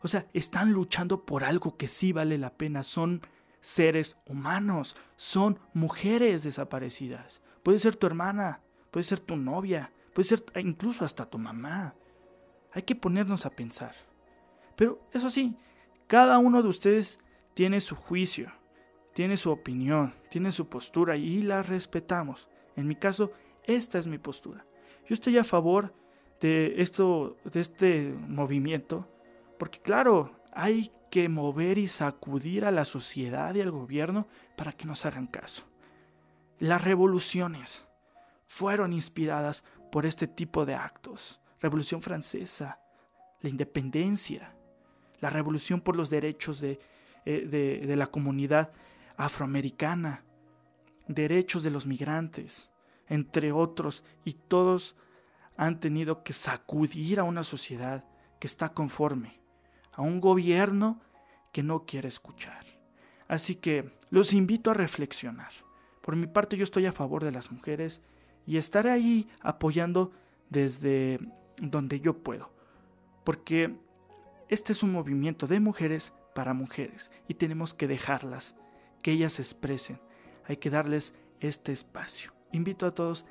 O 0.03 0.08
sea, 0.08 0.27
están 0.34 0.74
luchando 0.74 1.25
por 1.25 1.43
algo 1.43 1.77
que 1.77 1.88
sí 1.88 2.12
vale 2.12 2.38
la 2.38 2.53
pena. 2.53 2.84
Son 2.84 3.22
seres 3.60 4.17
humanos, 4.25 4.96
son 5.15 5.60
mujeres 5.74 6.43
desaparecidas. 6.43 7.41
Puede 7.63 7.79
ser 7.79 7.96
tu 7.96 8.08
hermana, 8.08 8.62
puede 8.89 9.03
ser 9.03 9.20
tu 9.20 9.38
novia, 9.38 9.91
puede 10.13 10.27
ser 10.27 10.43
incluso 10.55 11.05
hasta 11.05 11.29
tu 11.29 11.38
mamá. 11.38 11.96
Hay 12.74 12.84
que 12.84 12.96
ponernos 12.96 13.46
a 13.46 13.51
pensar. 13.51 13.96
Pero 14.75 15.00
eso 15.13 15.29
sí, 15.29 15.55
cada 16.08 16.39
uno 16.39 16.63
de 16.63 16.70
ustedes 16.70 17.20
tiene 17.53 17.79
su 17.81 17.96
juicio, 17.96 18.51
tiene 19.13 19.38
su 19.38 19.51
opinión, 19.51 20.15
tiene 20.29 20.51
su 20.51 20.67
postura 20.67 21.17
y 21.17 21.43
la 21.43 21.62
respetamos. 21.62 22.50
En 22.75 22.88
mi 22.88 22.96
caso, 22.96 23.31
esta 23.63 24.00
es 24.00 24.08
mi 24.08 24.17
postura. 24.17 24.65
Yo 25.08 25.13
estoy 25.13 25.38
a 25.38 25.43
favor 25.43 25.93
de 26.39 26.81
esto, 26.81 27.38
de 27.43 27.60
este 27.60 28.15
movimiento, 28.27 29.08
porque 29.62 29.80
claro, 29.80 30.41
hay 30.53 30.91
que 31.12 31.30
mover 31.30 31.77
y 31.77 31.88
sacudir 31.88 32.65
a 32.65 32.72
la 32.72 32.84
sociedad 32.84 33.53
y 33.53 33.62
al 33.62 33.70
gobierno 33.70 34.27
para 34.58 34.72
que 34.72 34.88
nos 34.88 35.06
hagan 35.06 35.27
caso. 35.27 35.70
Las 36.58 36.84
revoluciones 36.84 37.86
fueron 38.48 38.91
inspiradas 38.91 39.63
por 39.91 40.08
este 40.08 40.27
tipo 40.27 40.65
de 40.65 40.74
actos. 40.74 41.41
Revolución 41.60 42.01
francesa, 42.01 42.80
la 43.39 43.50
independencia, 43.51 44.56
la 45.20 45.30
revolución 45.30 45.80
por 45.80 45.96
los 45.96 46.10
derechos 46.10 46.60
de, 46.60 46.80
eh, 47.25 47.86
de 47.86 47.96
la 47.96 48.08
comunidad 48.08 48.72
afroamericana, 49.15 50.24
derechos 51.08 51.62
de 51.62 51.70
los 51.70 51.86
migrantes, 51.86 52.72
entre 53.08 53.51
otros, 53.51 54.03
y 54.25 54.34
todos 54.34 54.96
han 55.56 55.80
tenido 55.80 56.24
que 56.24 56.34
sacudir 56.34 57.20
a 57.20 57.24
una 57.24 57.44
sociedad 57.44 58.06
que 58.39 58.48
está 58.48 58.74
conforme, 58.74 59.41
a 59.94 60.02
un 60.02 60.22
gobierno 60.22 61.00
que 61.52 61.64
no 61.64 61.86
quiere 61.86 62.08
escuchar. 62.08 62.66
Así 63.28 63.56
que 63.56 63.92
los 64.10 64.34
invito 64.34 64.72
a 64.72 64.74
reflexionar. 64.74 65.52
Por 66.02 66.16
mi 66.16 66.28
parte 66.28 66.58
yo 66.58 66.64
estoy 66.64 66.86
a 66.86 66.92
favor 66.92 67.24
de 67.24 67.32
las 67.32 67.52
mujeres 67.52 68.02
y 68.46 68.58
estaré 68.58 68.92
ahí 68.92 69.30
apoyando 69.40 70.12
desde 70.50 71.20
donde 71.58 72.00
yo 72.00 72.24
puedo. 72.24 72.52
Porque 73.24 73.76
este 74.50 74.74
es 74.74 74.84
un 74.84 74.92
movimiento 74.92 75.48
de 75.48 75.60
mujeres 75.60 76.14
para 76.34 76.54
mujeres 76.54 77.12
y 77.28 77.36
tenemos 77.36 77.74
que 77.74 77.88
dejarlas, 77.88 78.56
que 79.02 79.12
ellas 79.12 79.34
se 79.34 79.44
expresen. 79.44 80.02
Hay 80.46 80.58
que 80.58 80.70
darles 80.70 81.14
este 81.40 81.72
espacio. 81.72 82.34
Invito 82.52 82.86
a 82.86 82.94
todos 82.94 83.26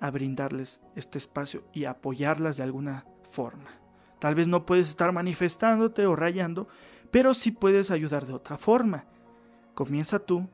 a 0.00 0.10
brindarles 0.10 0.80
este 0.96 1.18
espacio 1.18 1.64
y 1.72 1.84
apoyarlas 1.84 2.56
de 2.56 2.62
alguna 2.62 3.04
forma. 3.30 3.77
Tal 4.18 4.34
vez 4.34 4.48
no 4.48 4.66
puedes 4.66 4.88
estar 4.88 5.12
manifestándote 5.12 6.06
o 6.06 6.16
rayando, 6.16 6.68
pero 7.10 7.34
sí 7.34 7.50
puedes 7.52 7.90
ayudar 7.90 8.26
de 8.26 8.34
otra 8.34 8.58
forma. 8.58 9.06
Comienza 9.74 10.18
tú 10.18 10.48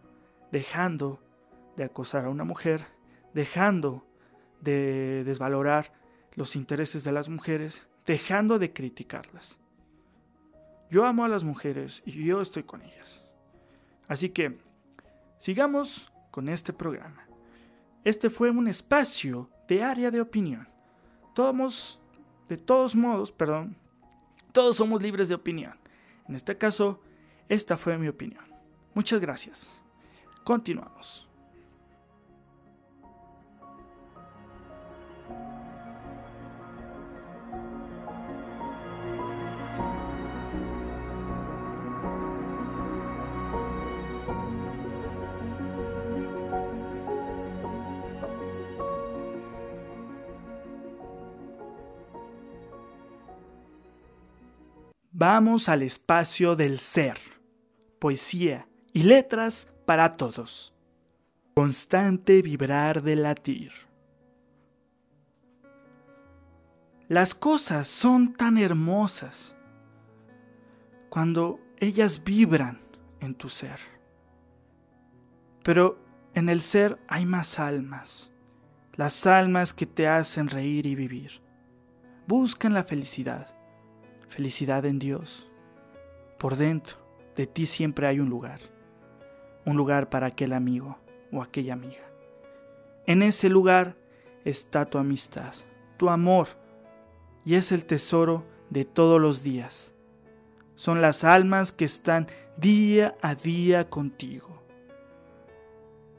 dejando 0.52 1.21
de 1.76 1.85
acosar 1.85 2.26
a 2.26 2.28
una 2.28 2.44
mujer, 2.44 2.87
dejando 3.33 4.06
de 4.61 5.25
desvalorar 5.25 5.92
los 6.35 6.56
intereses 6.56 7.04
de 7.04 7.12
las 7.12 7.28
mujeres, 7.28 7.87
dejando 8.06 8.59
de 8.59 8.73
criticarlas. 8.73 9.59
Yo 10.90 11.04
amo 11.04 11.25
a 11.25 11.28
las 11.28 11.44
mujeres 11.44 12.02
y 12.04 12.25
yo 12.25 12.40
estoy 12.40 12.64
con 12.64 12.83
ellas. 12.83 13.25
Así 14.06 14.28
que 14.28 14.59
sigamos 15.38 16.12
con 16.30 16.49
este 16.49 16.73
programa. 16.73 17.26
Este 18.04 18.28
fue 18.28 18.50
un 18.50 18.68
espacio 18.68 19.50
de 19.66 19.83
área 19.83 20.11
de 20.11 20.21
opinión. 20.21 20.68
Todos, 21.35 22.00
de 22.49 22.57
todos 22.57 22.95
modos, 22.95 23.33
perdón, 23.33 23.77
todos 24.53 24.77
somos 24.77 25.03
libres 25.03 25.29
de 25.29 25.35
opinión. 25.35 25.79
En 26.29 26.35
este 26.35 26.57
caso, 26.57 27.01
esta 27.49 27.77
fue 27.77 27.99
mi 27.99 28.09
opinión. 28.09 28.45
Muchas 28.95 29.21
gracias. 29.21 29.83
Continuamos. 30.45 31.29
Vamos 55.17 55.69
al 55.69 55.83
espacio 55.83 56.57
del 56.57 56.81
ser, 56.81 57.17
poesía 58.00 58.67
y 58.93 59.05
letras 59.05 59.69
para 59.87 60.15
todos. 60.15 60.75
Constante 61.55 62.43
vibrar 62.43 63.00
de 63.00 63.15
latir. 63.15 63.71
Las 67.07 67.37
cosas 67.37 67.87
son 67.87 68.33
tan 68.33 68.59
hermosas 68.59 69.57
cuando 71.11 71.61
ellas 71.77 72.25
vibran 72.25 72.81
en 73.21 73.37
tu 73.37 73.49
ser. 73.49 73.79
Pero 75.63 76.05
en 76.35 76.49
el 76.49 76.61
ser 76.61 76.99
hay 77.07 77.25
más 77.25 77.61
almas, 77.61 78.33
las 78.95 79.29
almas 79.29 79.73
que 79.73 79.87
te 79.87 80.09
hacen 80.09 80.49
reír 80.49 80.87
y 80.87 80.97
vivir. 80.97 81.41
Buscan 82.27 82.75
la 82.75 82.83
felicidad 82.83 83.55
felicidad 84.34 84.84
en 84.84 84.99
Dios. 84.99 85.49
Por 86.38 86.56
dentro 86.56 86.97
de 87.36 87.47
ti 87.47 87.66
siempre 87.66 88.08
hay 88.08 88.18
un 88.18 88.28
lugar, 88.28 88.58
un 89.64 89.76
lugar 89.76 90.10
para 90.10 90.26
aquel 90.26 90.52
amigo 90.52 90.99
o 91.30 91.40
aquella 91.40 91.75
amiga. 91.75 92.10
En 93.06 93.23
ese 93.23 93.49
lugar 93.49 93.97
está 94.44 94.86
tu 94.86 94.99
amistad, 94.99 95.54
tu 95.97 96.10
amor, 96.10 96.49
y 97.44 97.54
es 97.54 97.70
el 97.70 97.84
tesoro 97.84 98.44
de 98.70 98.84
todos 98.84 99.20
los 99.20 99.44
días. 99.44 99.94
Son 100.75 101.00
las 101.00 101.23
almas 101.23 101.70
que 101.70 101.84
están 101.84 102.26
día 102.56 103.16
a 103.23 103.36
día 103.36 103.88
contigo. 103.88 104.64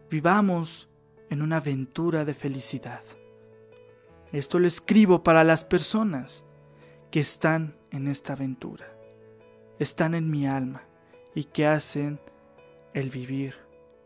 Vivamos 0.10 0.88
en 1.30 1.42
una 1.42 1.58
aventura 1.58 2.24
de 2.24 2.34
felicidad. 2.34 3.04
Esto 4.32 4.58
lo 4.58 4.68
escribo 4.68 5.22
para 5.22 5.44
las 5.44 5.66
personas 5.66 6.46
que 7.12 7.20
están 7.20 7.76
en 7.96 8.08
esta 8.08 8.34
aventura, 8.34 8.86
están 9.80 10.14
en 10.14 10.30
mi 10.30 10.48
alma 10.48 10.84
y 11.34 11.46
que 11.46 11.66
hacen 11.66 12.20
el 12.94 13.10
vivir 13.10 13.56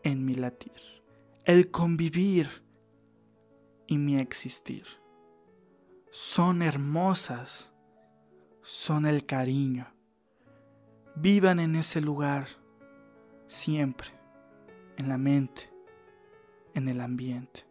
en 0.02 0.24
mi 0.24 0.34
latir, 0.34 1.02
el 1.44 1.70
convivir 1.70 2.48
y 3.86 3.98
mi 3.98 4.18
existir. 4.18 4.84
Son 6.10 6.62
hermosas, 6.62 7.72
son 8.62 9.06
el 9.06 9.26
cariño. 9.26 9.92
Vivan 11.16 11.60
en 11.60 11.74
ese 11.74 12.00
lugar 12.00 12.46
siempre, 13.46 14.08
en 14.96 15.08
la 15.08 15.18
mente, 15.18 15.72
en 16.74 16.88
el 16.88 17.00
ambiente, 17.00 17.66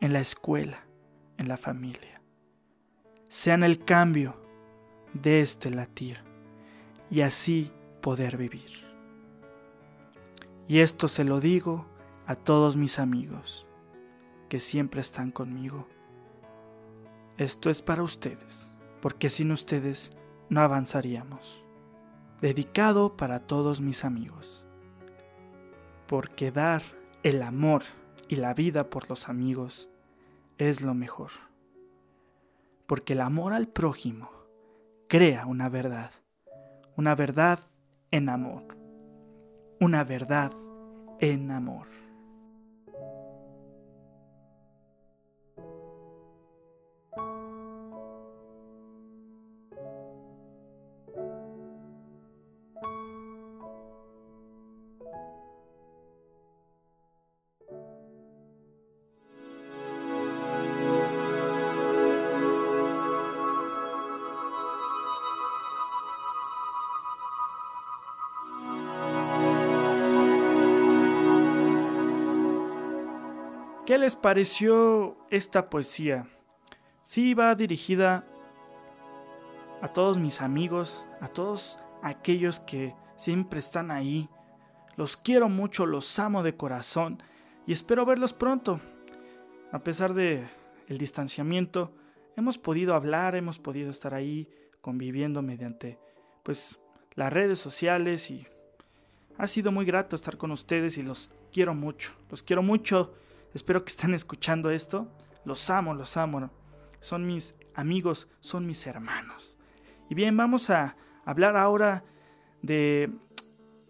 en 0.00 0.12
la 0.12 0.20
escuela, 0.20 0.86
en 1.36 1.48
la 1.48 1.56
familia. 1.56 2.22
Sean 3.28 3.64
el 3.64 3.84
cambio 3.84 4.45
de 5.22 5.40
este 5.40 5.70
latir 5.70 6.18
y 7.10 7.20
así 7.20 7.72
poder 8.00 8.36
vivir. 8.36 8.84
Y 10.68 10.80
esto 10.80 11.08
se 11.08 11.24
lo 11.24 11.40
digo 11.40 11.86
a 12.26 12.34
todos 12.34 12.76
mis 12.76 12.98
amigos 12.98 13.66
que 14.48 14.58
siempre 14.58 15.00
están 15.00 15.30
conmigo. 15.30 15.86
Esto 17.36 17.70
es 17.70 17.82
para 17.82 18.02
ustedes, 18.02 18.70
porque 19.00 19.28
sin 19.28 19.52
ustedes 19.52 20.12
no 20.48 20.60
avanzaríamos. 20.60 21.62
Dedicado 22.40 23.16
para 23.16 23.40
todos 23.40 23.80
mis 23.80 24.04
amigos. 24.04 24.64
Porque 26.06 26.50
dar 26.50 26.82
el 27.22 27.42
amor 27.42 27.82
y 28.28 28.36
la 28.36 28.54
vida 28.54 28.90
por 28.90 29.08
los 29.08 29.28
amigos 29.28 29.88
es 30.58 30.80
lo 30.80 30.94
mejor. 30.94 31.30
Porque 32.86 33.14
el 33.14 33.20
amor 33.20 33.52
al 33.52 33.68
prójimo 33.68 34.35
crea 35.08 35.46
una 35.46 35.68
verdad, 35.68 36.10
una 36.96 37.14
verdad 37.14 37.60
en 38.10 38.28
amor, 38.28 38.76
una 39.80 40.04
verdad 40.04 40.52
en 41.20 41.50
amor. 41.50 41.86
¿Qué 73.96 74.00
les 74.00 74.14
pareció 74.14 75.16
esta 75.30 75.70
poesía? 75.70 76.28
Sí, 77.02 77.32
va 77.32 77.54
dirigida 77.54 78.26
a 79.80 79.90
todos 79.94 80.18
mis 80.18 80.42
amigos, 80.42 81.06
a 81.22 81.28
todos 81.28 81.78
aquellos 82.02 82.60
que 82.60 82.94
siempre 83.16 83.58
están 83.58 83.90
ahí. 83.90 84.28
Los 84.98 85.16
quiero 85.16 85.48
mucho, 85.48 85.86
los 85.86 86.18
amo 86.18 86.42
de 86.42 86.58
corazón 86.58 87.22
y 87.66 87.72
espero 87.72 88.04
verlos 88.04 88.34
pronto. 88.34 88.80
A 89.72 89.78
pesar 89.78 90.12
de 90.12 90.46
el 90.88 90.98
distanciamiento, 90.98 91.90
hemos 92.36 92.58
podido 92.58 92.94
hablar, 92.94 93.34
hemos 93.34 93.58
podido 93.58 93.88
estar 93.88 94.12
ahí 94.12 94.46
conviviendo 94.82 95.40
mediante 95.40 95.98
pues 96.42 96.78
las 97.14 97.32
redes 97.32 97.58
sociales 97.58 98.30
y 98.30 98.46
ha 99.38 99.46
sido 99.46 99.72
muy 99.72 99.86
grato 99.86 100.16
estar 100.16 100.36
con 100.36 100.50
ustedes 100.50 100.98
y 100.98 101.02
los 101.02 101.30
quiero 101.50 101.72
mucho, 101.72 102.12
los 102.28 102.42
quiero 102.42 102.62
mucho. 102.62 103.14
Espero 103.56 103.86
que 103.86 103.88
estén 103.88 104.12
escuchando 104.12 104.70
esto. 104.70 105.08
Los 105.46 105.70
amo, 105.70 105.94
los 105.94 106.18
amo. 106.18 106.50
Son 107.00 107.26
mis 107.26 107.54
amigos, 107.74 108.28
son 108.40 108.66
mis 108.66 108.86
hermanos. 108.86 109.56
Y 110.10 110.14
bien, 110.14 110.36
vamos 110.36 110.68
a 110.68 110.94
hablar 111.24 111.56
ahora 111.56 112.04
de 112.60 113.10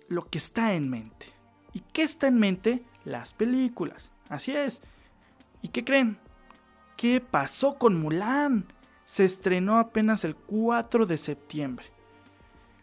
lo 0.09 0.22
que 0.31 0.38
está 0.38 0.74
en 0.74 0.88
mente. 0.88 1.26
¿Y 1.72 1.81
qué 1.81 2.05
está 2.05 2.29
en 2.29 2.38
mente? 2.38 2.85
Las 3.05 3.35
películas. 3.35 4.12
Así 4.29 4.55
es. 4.55 4.83
¿Y 5.62 5.70
qué 5.70 5.85
creen? 5.85 6.20
¿Qué 6.96 7.20
pasó 7.20 7.76
con 7.76 8.00
Mulan? 8.00 8.66
Se 9.05 9.24
estrenó 9.24 9.81
apenas 9.81 10.24
el 10.24 10.37
4 10.37 11.07
de 11.07 11.16
septiembre. 11.16 11.87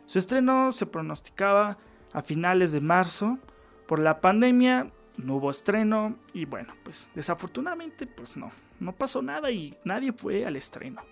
Su 0.06 0.20
estreno 0.20 0.74
se 0.74 0.86
pronosticaba 0.86 1.78
a 2.12 2.22
finales 2.24 2.74
de 2.74 2.82
marzo. 2.82 3.40
Por 3.88 4.00
la 4.00 4.20
pandemia 4.20 4.92
no 5.18 5.36
hubo 5.36 5.50
estreno 5.50 6.16
y 6.34 6.46
bueno, 6.46 6.74
pues 6.84 7.10
desafortunadamente 7.14 8.08
pues 8.08 8.36
no, 8.36 8.52
no 8.80 8.94
pasó 8.94 9.22
nada 9.22 9.52
y 9.52 9.78
nadie 9.84 10.12
fue 10.12 10.46
al 10.46 10.56
estreno. 10.56 11.04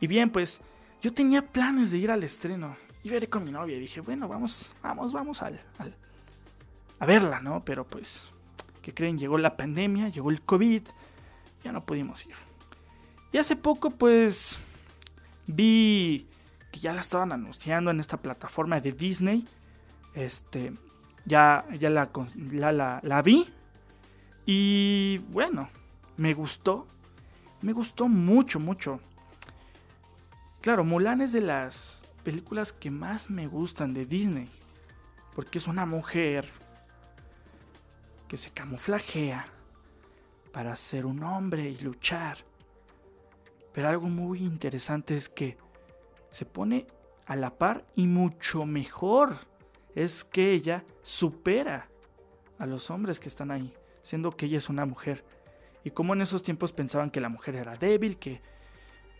Y 0.00 0.06
bien, 0.06 0.30
pues 0.30 0.60
yo 1.00 1.12
tenía 1.12 1.42
planes 1.42 1.90
de 1.90 1.98
ir 1.98 2.10
al 2.10 2.22
estreno. 2.22 2.76
Y 3.02 3.10
veré 3.10 3.28
con 3.28 3.44
mi 3.44 3.52
novia 3.52 3.76
y 3.76 3.80
dije, 3.80 4.00
bueno, 4.00 4.26
vamos, 4.26 4.74
vamos, 4.82 5.12
vamos 5.12 5.42
al, 5.42 5.60
a 6.98 7.06
verla, 7.06 7.40
¿no? 7.40 7.64
Pero 7.64 7.86
pues, 7.86 8.30
¿qué 8.82 8.92
creen? 8.92 9.18
Llegó 9.18 9.38
la 9.38 9.56
pandemia, 9.56 10.08
llegó 10.08 10.30
el 10.30 10.42
COVID, 10.42 10.82
ya 11.62 11.72
no 11.72 11.84
pudimos 11.84 12.26
ir. 12.26 12.34
Y 13.32 13.38
hace 13.38 13.56
poco 13.56 13.90
pues 13.90 14.58
vi 15.46 16.26
que 16.72 16.80
ya 16.80 16.92
la 16.92 17.00
estaban 17.00 17.32
anunciando 17.32 17.90
en 17.90 18.00
esta 18.00 18.16
plataforma 18.16 18.80
de 18.80 18.92
Disney. 18.92 19.46
Este, 20.14 20.72
ya, 21.26 21.66
ya 21.78 21.90
la, 21.90 22.10
la, 22.72 23.00
la 23.02 23.22
vi. 23.22 23.52
Y 24.46 25.18
bueno, 25.28 25.68
me 26.16 26.32
gustó. 26.32 26.86
Me 27.60 27.72
gustó 27.72 28.08
mucho, 28.08 28.60
mucho. 28.60 29.00
Claro, 30.60 30.84
Mulan 30.84 31.20
es 31.20 31.32
de 31.32 31.40
las 31.40 32.04
películas 32.22 32.72
que 32.72 32.90
más 32.90 33.28
me 33.28 33.46
gustan 33.46 33.92
de 33.92 34.06
Disney. 34.06 34.48
Porque 35.34 35.58
es 35.58 35.66
una 35.66 35.84
mujer 35.84 36.48
que 38.28 38.36
se 38.36 38.50
camuflajea 38.50 39.46
para 40.52 40.74
ser 40.76 41.06
un 41.06 41.22
hombre 41.22 41.68
y 41.68 41.78
luchar. 41.80 42.38
Pero 43.72 43.88
algo 43.88 44.08
muy 44.08 44.38
interesante 44.38 45.16
es 45.16 45.28
que 45.28 45.58
se 46.30 46.46
pone 46.46 46.86
a 47.26 47.36
la 47.36 47.50
par 47.50 47.84
y 47.94 48.06
mucho 48.06 48.64
mejor 48.64 49.36
es 49.96 50.22
que 50.22 50.52
ella 50.52 50.84
supera 51.02 51.88
a 52.58 52.66
los 52.66 52.88
hombres 52.90 53.18
que 53.18 53.28
están 53.28 53.50
ahí, 53.50 53.74
siendo 54.02 54.30
que 54.30 54.46
ella 54.46 54.58
es 54.58 54.68
una 54.68 54.86
mujer. 54.86 55.24
Y 55.82 55.90
como 55.90 56.14
en 56.14 56.20
esos 56.20 56.44
tiempos 56.44 56.72
pensaban 56.72 57.10
que 57.10 57.20
la 57.20 57.28
mujer 57.28 57.56
era 57.56 57.74
débil, 57.74 58.18
que 58.18 58.40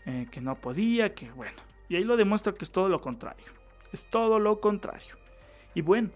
eh, 0.07 0.25
que 0.31 0.39
no 0.39 0.55
podía, 0.55 1.13
que 1.13 1.29
bueno. 1.31 1.57
Y 1.89 1.97
ahí 1.97 2.05
lo 2.05 2.15
demuestra 2.15 2.53
que 2.53 2.63
es 2.63 2.71
todo 2.71 2.87
lo 2.87 3.01
contrario. 3.01 3.45
Es 3.91 4.09
todo 4.09 4.39
lo 4.39 4.61
contrario. 4.61 5.17
Y 5.73 5.81
bueno, 5.81 6.11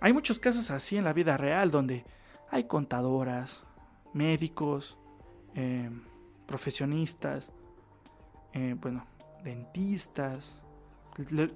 hay 0.00 0.12
muchos 0.12 0.38
casos 0.38 0.70
así 0.70 0.98
en 0.98 1.04
la 1.04 1.14
vida 1.14 1.38
real 1.38 1.70
donde 1.70 2.04
hay 2.50 2.64
contadoras, 2.64 3.64
médicos, 4.12 4.98
em, 5.54 6.02
profesionistas, 6.46 7.52
eh, 8.52 8.76
bueno, 8.78 9.06
dentistas. 9.44 10.60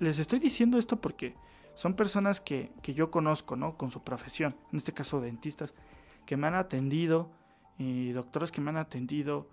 Les 0.00 0.18
estoy 0.18 0.38
diciendo 0.38 0.78
esto 0.78 0.98
porque 0.98 1.34
son 1.74 1.94
personas 1.94 2.40
que, 2.40 2.72
que, 2.82 2.94
yo 2.94 3.10
conozco, 3.10 3.56
¿no? 3.56 3.76
Con 3.76 3.90
su 3.90 4.02
profesión, 4.02 4.56
en 4.72 4.78
este 4.78 4.92
caso 4.92 5.20
dentistas, 5.20 5.74
que 6.26 6.36
me 6.36 6.46
han 6.46 6.54
atendido, 6.54 7.30
y 7.78 8.12
doctores 8.12 8.52
que 8.52 8.60
me 8.60 8.70
han 8.70 8.76
atendido, 8.76 9.48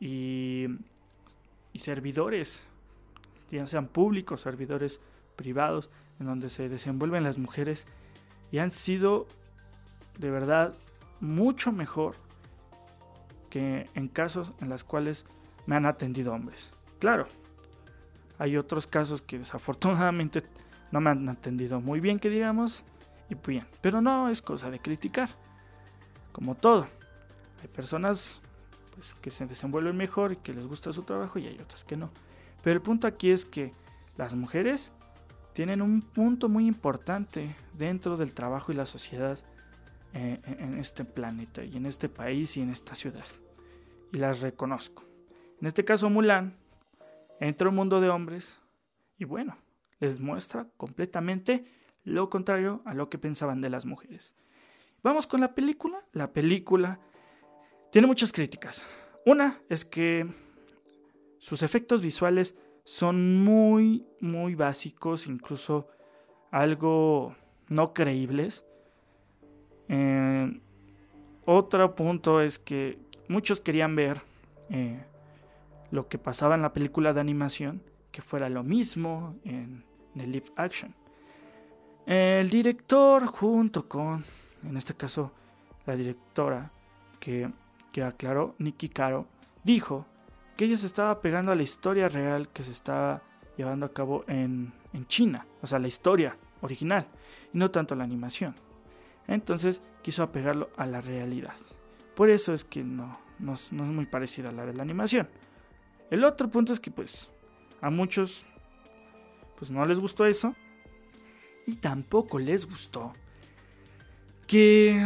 y 0.00 0.68
y 1.72 1.80
servidores, 1.80 2.64
ya 3.50 3.66
sean 3.66 3.86
públicos, 3.86 4.40
servidores 4.40 5.00
privados, 5.36 5.90
en 6.18 6.26
donde 6.26 6.50
se 6.50 6.68
desenvuelven 6.68 7.22
las 7.22 7.38
mujeres 7.38 7.86
y 8.50 8.58
han 8.58 8.70
sido 8.70 9.26
de 10.18 10.30
verdad 10.30 10.74
mucho 11.20 11.70
mejor 11.70 12.16
que 13.50 13.88
en 13.94 14.08
casos 14.08 14.52
en 14.60 14.68
los 14.68 14.82
cuales 14.84 15.24
me 15.66 15.76
han 15.76 15.86
atendido 15.86 16.32
hombres. 16.32 16.72
Claro, 16.98 17.28
hay 18.38 18.56
otros 18.56 18.86
casos 18.86 19.22
que 19.22 19.38
desafortunadamente 19.38 20.42
no 20.90 21.00
me 21.00 21.10
han 21.10 21.28
atendido 21.28 21.80
muy 21.80 22.00
bien, 22.00 22.18
que 22.18 22.30
digamos, 22.30 22.84
y 23.28 23.34
bien, 23.34 23.66
pero 23.80 24.00
no 24.00 24.28
es 24.28 24.42
cosa 24.42 24.70
de 24.70 24.80
criticar. 24.80 25.28
Como 26.32 26.54
todo, 26.54 26.86
hay 27.60 27.68
personas 27.68 28.40
pues, 28.94 29.14
que 29.14 29.30
se 29.30 29.46
desenvuelven 29.46 29.96
mejor 29.96 30.32
y 30.32 30.36
que 30.36 30.52
les 30.52 30.66
gusta 30.66 30.92
su 30.92 31.02
trabajo 31.02 31.38
y 31.38 31.46
hay 31.46 31.58
otras 31.58 31.84
que 31.84 31.96
no. 31.96 32.10
Pero 32.62 32.74
el 32.74 32.82
punto 32.82 33.06
aquí 33.06 33.30
es 33.30 33.44
que 33.44 33.72
las 34.16 34.34
mujeres 34.34 34.92
tienen 35.52 35.82
un 35.82 36.02
punto 36.02 36.48
muy 36.48 36.66
importante 36.66 37.54
dentro 37.72 38.16
del 38.16 38.34
trabajo 38.34 38.72
y 38.72 38.76
la 38.76 38.86
sociedad 38.86 39.38
eh, 40.14 40.40
en 40.44 40.78
este 40.78 41.04
planeta 41.04 41.64
y 41.64 41.76
en 41.76 41.86
este 41.86 42.08
país 42.08 42.56
y 42.56 42.62
en 42.62 42.70
esta 42.70 42.94
ciudad. 42.94 43.26
Y 44.12 44.18
las 44.18 44.40
reconozco. 44.40 45.04
En 45.60 45.66
este 45.66 45.84
caso 45.84 46.08
Mulan 46.08 46.56
entra 47.40 47.68
un 47.68 47.74
mundo 47.74 48.00
de 48.00 48.08
hombres 48.08 48.58
y 49.18 49.24
bueno, 49.24 49.56
les 50.00 50.20
muestra 50.20 50.68
completamente 50.76 51.64
lo 52.04 52.30
contrario 52.30 52.82
a 52.84 52.94
lo 52.94 53.10
que 53.10 53.18
pensaban 53.18 53.60
de 53.60 53.70
las 53.70 53.84
mujeres. 53.84 54.34
Vamos 55.02 55.26
con 55.26 55.40
la 55.40 55.54
película. 55.54 56.04
La 56.12 56.32
película 56.32 57.00
tiene 57.92 58.06
muchas 58.06 58.32
críticas. 58.32 58.86
Una 59.24 59.60
es 59.68 59.84
que 59.84 60.26
sus 61.38 61.62
efectos 61.62 62.02
visuales 62.02 62.56
son 62.84 63.44
muy, 63.44 64.06
muy 64.20 64.54
básicos, 64.54 65.26
incluso 65.26 65.88
algo 66.50 67.36
no 67.68 67.92
creíbles. 67.92 68.64
Eh, 69.88 70.60
otro 71.44 71.94
punto 71.94 72.40
es 72.40 72.58
que 72.58 72.98
muchos 73.28 73.60
querían 73.60 73.94
ver 73.94 74.22
eh, 74.70 75.04
lo 75.90 76.08
que 76.08 76.18
pasaba 76.18 76.54
en 76.54 76.62
la 76.62 76.72
película 76.72 77.12
de 77.12 77.20
animación, 77.20 77.82
que 78.10 78.22
fuera 78.22 78.48
lo 78.48 78.62
mismo 78.62 79.36
en, 79.44 79.84
el 80.20 80.32
live 80.32 80.52
action. 80.56 80.94
El 82.06 82.48
director 82.48 83.26
junto 83.26 83.88
con, 83.88 84.24
en 84.62 84.76
este 84.76 84.94
caso, 84.94 85.32
la 85.86 85.94
directora, 85.96 86.70
que 87.20 87.50
que 87.92 88.02
aclaró 88.02 88.54
Nicky 88.58 88.88
Caro, 88.88 89.26
dijo 89.64 90.06
que 90.56 90.64
ella 90.64 90.76
se 90.76 90.86
estaba 90.86 91.20
pegando 91.20 91.52
a 91.52 91.54
la 91.54 91.62
historia 91.62 92.08
real 92.08 92.48
que 92.48 92.62
se 92.62 92.70
estaba 92.70 93.22
llevando 93.56 93.86
a 93.86 93.92
cabo 93.92 94.24
en, 94.26 94.72
China, 95.06 95.46
o 95.62 95.66
sea, 95.66 95.78
la 95.78 95.86
historia 95.86 96.36
original, 96.60 97.06
y 97.52 97.58
no 97.58 97.70
tanto 97.70 97.94
la 97.94 98.02
animación. 98.02 98.54
Entonces 99.28 99.80
quiso 100.02 100.24
apegarlo 100.24 100.70
a 100.76 100.86
la 100.86 101.00
realidad. 101.00 101.54
Por 102.16 102.30
eso 102.30 102.52
es 102.52 102.64
que 102.64 102.82
no, 102.82 103.16
no, 103.38 103.52
es 103.52 103.72
muy 103.72 104.06
parecida 104.06 104.48
a 104.48 104.52
la 104.52 104.66
de 104.66 104.74
la 104.74 104.82
animación. 104.82 105.28
El 106.10 106.24
otro 106.24 106.48
punto 106.48 106.72
es 106.72 106.80
que 106.80 106.90
pues 106.90 107.30
a 107.80 107.90
muchos 107.90 108.44
pues 109.58 109.70
no 109.70 109.84
les 109.84 109.98
gustó 109.98 110.24
eso. 110.24 110.54
Y 111.66 111.76
tampoco 111.76 112.38
les 112.38 112.66
gustó 112.66 113.12
que 114.46 115.04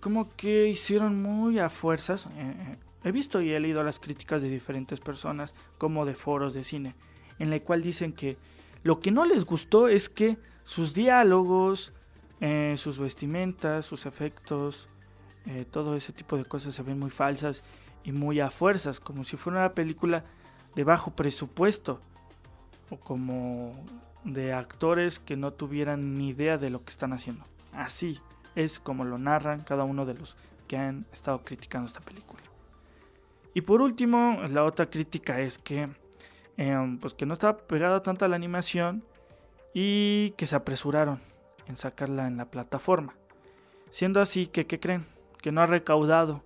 como 0.00 0.34
que 0.36 0.68
hicieron 0.68 1.20
muy 1.20 1.58
a 1.58 1.68
fuerzas. 1.68 2.26
Eh, 2.26 2.30
eh, 2.38 2.76
he 3.04 3.12
visto 3.12 3.40
y 3.40 3.52
he 3.52 3.60
leído 3.60 3.82
las 3.82 3.98
críticas 3.98 4.40
de 4.42 4.48
diferentes 4.48 5.00
personas, 5.00 5.54
como 5.76 6.06
de 6.06 6.14
foros 6.14 6.54
de 6.54 6.64
cine, 6.64 6.94
en 7.38 7.50
la 7.50 7.60
cual 7.60 7.82
dicen 7.82 8.12
que 8.12 8.38
lo 8.82 9.00
que 9.00 9.10
no 9.10 9.24
les 9.24 9.44
gustó 9.44 9.88
es 9.88 10.08
que 10.08 10.38
sus 10.62 10.94
diálogos, 10.94 11.92
eh, 12.40 12.76
sus 12.78 12.98
vestimentas, 12.98 13.84
sus 13.84 14.06
efectos, 14.06 14.88
todo 15.70 15.94
ese 15.94 16.14
tipo 16.14 16.38
de 16.38 16.46
cosas 16.46 16.74
se 16.74 16.82
ven 16.82 16.98
muy 16.98 17.10
falsas 17.10 17.64
y 18.02 18.12
muy 18.12 18.40
a 18.40 18.50
fuerzas, 18.50 18.98
como 18.98 19.24
si 19.24 19.36
fuera 19.36 19.58
una 19.58 19.74
película 19.74 20.24
de 20.74 20.84
bajo 20.84 21.10
presupuesto 21.10 22.00
como 23.00 23.74
de 24.24 24.52
actores 24.52 25.18
que 25.20 25.36
no 25.36 25.52
tuvieran 25.52 26.16
ni 26.16 26.28
idea 26.28 26.58
de 26.58 26.70
lo 26.70 26.84
que 26.84 26.90
están 26.90 27.12
haciendo. 27.12 27.44
Así, 27.72 28.20
es 28.54 28.80
como 28.80 29.04
lo 29.04 29.18
narran 29.18 29.62
cada 29.62 29.84
uno 29.84 30.06
de 30.06 30.14
los 30.14 30.36
que 30.68 30.76
han 30.76 31.06
estado 31.12 31.42
criticando 31.42 31.86
esta 31.86 32.00
película. 32.00 32.42
Y 33.52 33.60
por 33.60 33.82
último, 33.82 34.40
la 34.50 34.64
otra 34.64 34.90
crítica 34.90 35.40
es 35.40 35.58
que, 35.58 35.88
em, 36.56 36.98
pues 36.98 37.14
que 37.14 37.26
no 37.26 37.34
estaba 37.34 37.56
pegada 37.58 38.02
tanto 38.02 38.24
a 38.24 38.28
la 38.28 38.36
animación 38.36 39.04
y 39.72 40.30
que 40.32 40.46
se 40.46 40.56
apresuraron 40.56 41.20
en 41.66 41.76
sacarla 41.76 42.26
en 42.26 42.36
la 42.36 42.50
plataforma. 42.50 43.14
Siendo 43.90 44.20
así 44.20 44.46
que, 44.46 44.66
¿qué 44.66 44.80
creen? 44.80 45.06
Que 45.40 45.52
no 45.52 45.60
ha 45.60 45.66
recaudado 45.66 46.42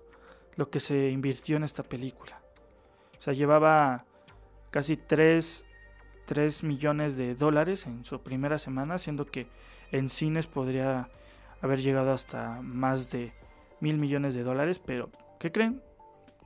lo 0.55 0.69
que 0.69 0.79
se 0.79 1.09
invirtió 1.09 1.57
en 1.57 1.63
esta 1.63 1.83
película. 1.83 2.41
O 3.17 3.21
sea, 3.21 3.33
llevaba 3.33 4.05
casi 4.71 4.97
3, 4.97 5.65
3 6.29 6.63
millones 6.63 7.17
de 7.17 7.33
dólares 7.33 7.87
en 7.87 8.05
su 8.05 8.21
primera 8.21 8.59
semana, 8.59 8.99
siendo 8.99 9.25
que 9.25 9.47
en 9.91 10.09
cines 10.09 10.45
podría 10.45 11.09
haber 11.59 11.81
llegado 11.81 12.11
hasta 12.11 12.61
más 12.61 13.09
de 13.09 13.33
mil 13.79 13.97
millones 13.97 14.35
de 14.35 14.43
dólares, 14.43 14.77
pero 14.77 15.09
¿qué 15.39 15.51
creen? 15.51 15.81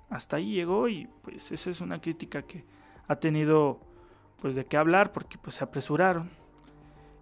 Hasta 0.09 0.37
ahí 0.37 0.53
llegó 0.53 0.87
y 0.87 1.09
pues 1.21 1.51
esa 1.51 1.69
es 1.69 1.81
una 1.81 1.99
crítica 1.99 2.43
que 2.43 2.63
ha 3.09 3.17
tenido 3.17 3.81
pues 4.41 4.55
de 4.55 4.63
qué 4.63 4.77
hablar 4.77 5.11
porque 5.11 5.37
pues 5.37 5.57
se 5.57 5.65
apresuraron 5.65 6.29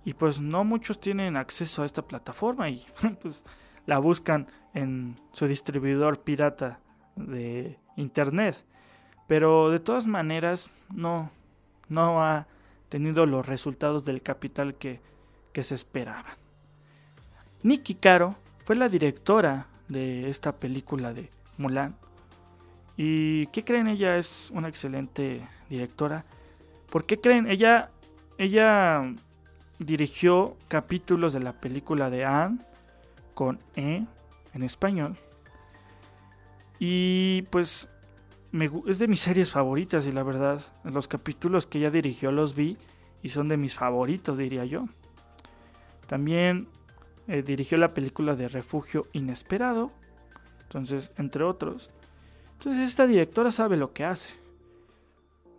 y 0.06 0.14
pues 0.14 0.40
no 0.40 0.64
muchos 0.64 1.00
tienen 1.00 1.38
acceso 1.38 1.82
a 1.82 1.88
esta 1.88 2.04
plataforma 2.04 2.70
y 2.70 2.86
pues 3.24 3.44
la 3.88 3.98
buscan 3.98 4.46
en 4.76 5.20
su 5.32 5.48
distribuidor 5.48 6.20
pirata 6.20 6.80
de 7.16 7.80
internet. 7.96 8.64
Pero 9.26 9.72
de 9.72 9.80
todas 9.80 10.06
maneras 10.06 10.70
no, 10.94 11.32
no 11.92 12.24
ha 12.24 12.48
tenido 12.90 13.26
los 13.26 13.46
resultados 13.46 14.06
del 14.06 14.22
capital 14.22 14.76
que, 14.76 15.02
que 15.54 15.64
se 15.64 15.76
esperaban. 15.76 16.36
Nikki 17.64 17.96
Caro 17.96 18.36
fue 18.66 18.76
la 18.76 18.90
directora 18.90 19.68
de 19.88 20.30
esta 20.30 20.56
película 20.56 21.14
de 21.14 21.30
Mulan. 21.58 21.96
¿Y 22.98 23.48
qué 23.48 23.64
creen? 23.64 23.88
Ella 23.88 24.18
es 24.18 24.50
una 24.54 24.70
excelente 24.70 25.48
directora. 25.70 26.26
¿Por 26.90 27.06
qué 27.06 27.20
creen? 27.20 27.48
Ella, 27.48 27.92
ella 28.38 29.14
dirigió 29.78 30.58
capítulos 30.68 31.34
de 31.34 31.42
la 31.42 31.54
película 31.54 32.10
de 32.10 32.26
Anne 32.26 32.60
con 33.34 33.60
E 33.76 34.06
en 34.54 34.64
español. 34.64 35.18
Y 36.80 37.44
pues 37.44 37.90
es 38.88 39.00
de 39.00 39.08
mis 39.08 39.22
series 39.22 39.52
favoritas 39.52 40.06
y 40.08 40.12
la 40.12 40.24
verdad, 40.24 40.62
los 40.84 41.08
capítulos 41.08 41.66
que 41.66 41.78
ella 41.78 41.92
dirigió 41.92 42.32
los 42.32 42.54
vi 42.54 42.78
y 43.24 43.30
son 43.30 43.48
de 43.48 43.58
mis 43.58 43.76
favoritos, 43.76 44.38
diría 44.38 44.66
yo. 44.66 44.88
También 46.08 46.68
eh, 47.28 47.44
dirigió 47.44 47.78
la 47.78 47.94
película 47.94 48.36
de 48.36 48.50
Refugio 48.50 49.08
Inesperado, 49.14 49.92
entonces, 50.64 51.12
entre 51.18 51.44
otros. 51.44 51.90
Entonces 52.54 52.90
esta 52.90 53.08
directora 53.08 53.52
sabe 53.52 53.78
lo 53.78 53.94
que 53.94 54.04
hace. 54.04 54.34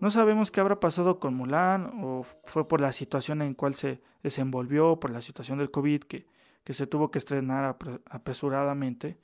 No 0.01 0.11
sabemos 0.11 0.51
qué 0.51 0.61
habrá 0.61 0.81
pasado 0.81 1.19
con 1.19 1.35
Mulan 1.35 1.93
o 2.03 2.25
fue 2.45 2.67
por 2.67 2.81
la 2.81 2.93
situación 2.93 3.41
en 3.41 3.55
cual 3.55 3.75
se 3.75 4.03
desenvolvió, 4.23 4.99
por 4.99 5.11
la 5.11 5.23
situación 5.23 5.59
del 5.59 5.71
COVID 5.71 6.03
que, 6.03 6.27
que 6.65 6.75
se 6.75 6.87
tuvo 6.87 7.11
que 7.11 7.19
estrenar 7.19 7.77
apresuradamente. 8.11 9.17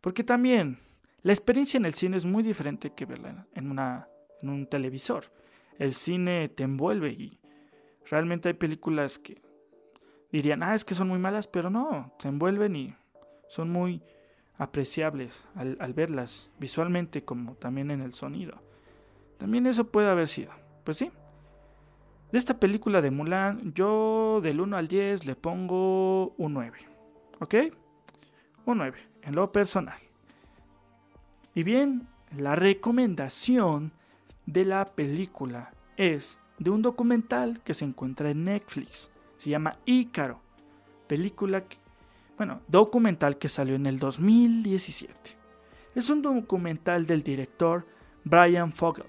Porque 0.00 0.24
también 0.24 0.78
la 1.22 1.32
experiencia 1.32 1.78
en 1.78 1.84
el 1.84 1.94
cine 1.94 2.16
es 2.16 2.24
muy 2.24 2.42
diferente 2.42 2.90
que 2.90 3.06
verla 3.06 3.46
en, 3.54 3.70
una, 3.70 4.08
en 4.42 4.48
un 4.48 4.66
televisor. 4.66 5.24
El 5.78 5.92
cine 5.92 6.48
te 6.48 6.64
envuelve 6.64 7.10
y 7.10 7.38
realmente 8.10 8.48
hay 8.48 8.54
películas 8.54 9.18
que 9.18 9.40
dirían, 10.32 10.62
ah, 10.62 10.74
es 10.74 10.84
que 10.84 10.94
son 10.94 11.08
muy 11.08 11.18
malas, 11.18 11.46
pero 11.46 11.70
no, 11.70 12.12
se 12.18 12.28
envuelven 12.28 12.74
y 12.74 12.96
son 13.48 13.70
muy 13.70 14.02
apreciables 14.58 15.44
al, 15.54 15.76
al 15.80 15.94
verlas 15.94 16.50
visualmente 16.58 17.24
como 17.24 17.54
también 17.54 17.90
en 17.90 18.00
el 18.00 18.12
sonido. 18.12 18.60
También 19.38 19.66
eso 19.66 19.84
puede 19.90 20.08
haber 20.08 20.28
sido. 20.28 20.50
Pues 20.84 20.96
sí. 20.96 21.10
De 22.32 22.38
esta 22.38 22.58
película 22.58 23.00
de 23.00 23.10
Mulan, 23.10 23.74
yo 23.74 24.40
del 24.42 24.60
1 24.60 24.76
al 24.76 24.88
10 24.88 25.26
le 25.26 25.36
pongo 25.36 26.30
un 26.38 26.54
9. 26.54 26.78
¿Ok? 27.40 27.54
Un 28.64 28.78
9, 28.78 28.98
en 29.22 29.34
lo 29.34 29.52
personal. 29.52 29.98
Y 31.54 31.62
bien, 31.62 32.08
la 32.36 32.54
recomendación 32.54 33.92
de 34.46 34.64
la 34.64 34.86
película 34.86 35.72
es 35.96 36.38
de 36.58 36.70
un 36.70 36.82
documental 36.82 37.60
que 37.62 37.74
se 37.74 37.84
encuentra 37.84 38.30
en 38.30 38.44
Netflix. 38.44 39.10
Se 39.36 39.50
llama 39.50 39.78
Ícaro. 39.84 40.40
Película, 41.06 41.64
que, 41.64 41.76
bueno, 42.36 42.60
documental 42.68 43.36
que 43.36 43.48
salió 43.48 43.74
en 43.74 43.86
el 43.86 43.98
2017. 43.98 45.12
Es 45.94 46.08
un 46.08 46.22
documental 46.22 47.06
del 47.06 47.22
director 47.22 47.86
Brian 48.24 48.72
Fogel. 48.72 49.06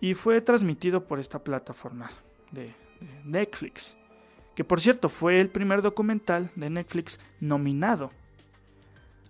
Y 0.00 0.14
fue 0.14 0.40
transmitido 0.40 1.06
por 1.06 1.18
esta 1.18 1.42
plataforma 1.42 2.10
de, 2.50 2.74
de 3.00 3.24
Netflix. 3.24 3.96
Que 4.54 4.64
por 4.64 4.80
cierto 4.80 5.08
fue 5.08 5.40
el 5.40 5.50
primer 5.50 5.82
documental 5.82 6.50
de 6.54 6.70
Netflix 6.70 7.18
nominado 7.40 8.10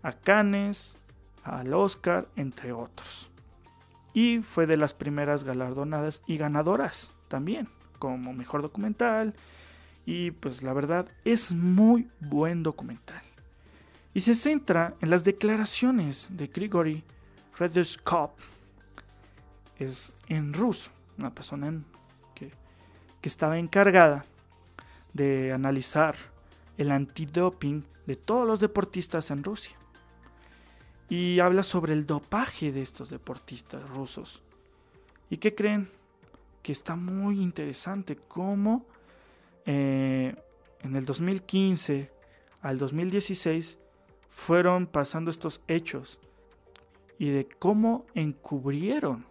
a 0.02 0.12
Cannes, 0.12 0.98
al 1.44 1.72
Oscar, 1.74 2.28
entre 2.36 2.72
otros. 2.72 3.30
Y 4.12 4.38
fue 4.40 4.66
de 4.66 4.76
las 4.76 4.94
primeras 4.94 5.44
galardonadas 5.44 6.22
y 6.26 6.38
ganadoras 6.38 7.12
también, 7.28 7.68
como 7.98 8.32
mejor 8.32 8.62
documental. 8.62 9.34
Y 10.06 10.32
pues 10.32 10.62
la 10.62 10.72
verdad 10.72 11.06
es 11.24 11.52
muy 11.52 12.08
buen 12.20 12.62
documental. 12.62 13.22
Y 14.14 14.20
se 14.20 14.34
centra 14.34 14.94
en 15.00 15.10
las 15.10 15.24
declaraciones 15.24 16.28
de 16.30 16.46
Grigory 16.46 17.04
Redeskop. 17.58 18.32
Es 19.78 20.12
en 20.28 20.52
ruso, 20.52 20.90
una 21.18 21.34
persona 21.34 21.72
que, 22.34 22.52
que 23.20 23.28
estaba 23.28 23.58
encargada 23.58 24.24
de 25.12 25.52
analizar 25.52 26.14
el 26.78 26.90
antidoping 26.90 27.84
de 28.06 28.16
todos 28.16 28.46
los 28.46 28.60
deportistas 28.60 29.30
en 29.30 29.42
Rusia 29.42 29.76
y 31.08 31.40
habla 31.40 31.62
sobre 31.62 31.92
el 31.92 32.06
dopaje 32.06 32.72
de 32.72 32.82
estos 32.82 33.10
deportistas 33.10 33.88
rusos. 33.90 34.42
¿Y 35.30 35.38
qué 35.38 35.54
creen? 35.54 35.88
Que 36.62 36.72
está 36.72 36.96
muy 36.96 37.40
interesante 37.40 38.16
cómo 38.16 38.86
eh, 39.66 40.34
en 40.80 40.96
el 40.96 41.04
2015 41.04 42.10
al 42.62 42.78
2016 42.78 43.78
fueron 44.28 44.86
pasando 44.86 45.30
estos 45.30 45.60
hechos 45.68 46.18
y 47.18 47.30
de 47.30 47.46
cómo 47.46 48.06
encubrieron 48.14 49.26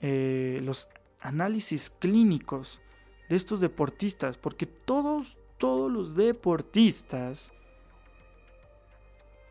eh, 0.00 0.60
los 0.62 0.88
análisis 1.20 1.90
clínicos 1.90 2.80
de 3.28 3.36
estos 3.36 3.60
deportistas, 3.60 4.36
porque 4.36 4.66
todos, 4.66 5.38
todos 5.58 5.90
los 5.90 6.14
deportistas, 6.14 7.52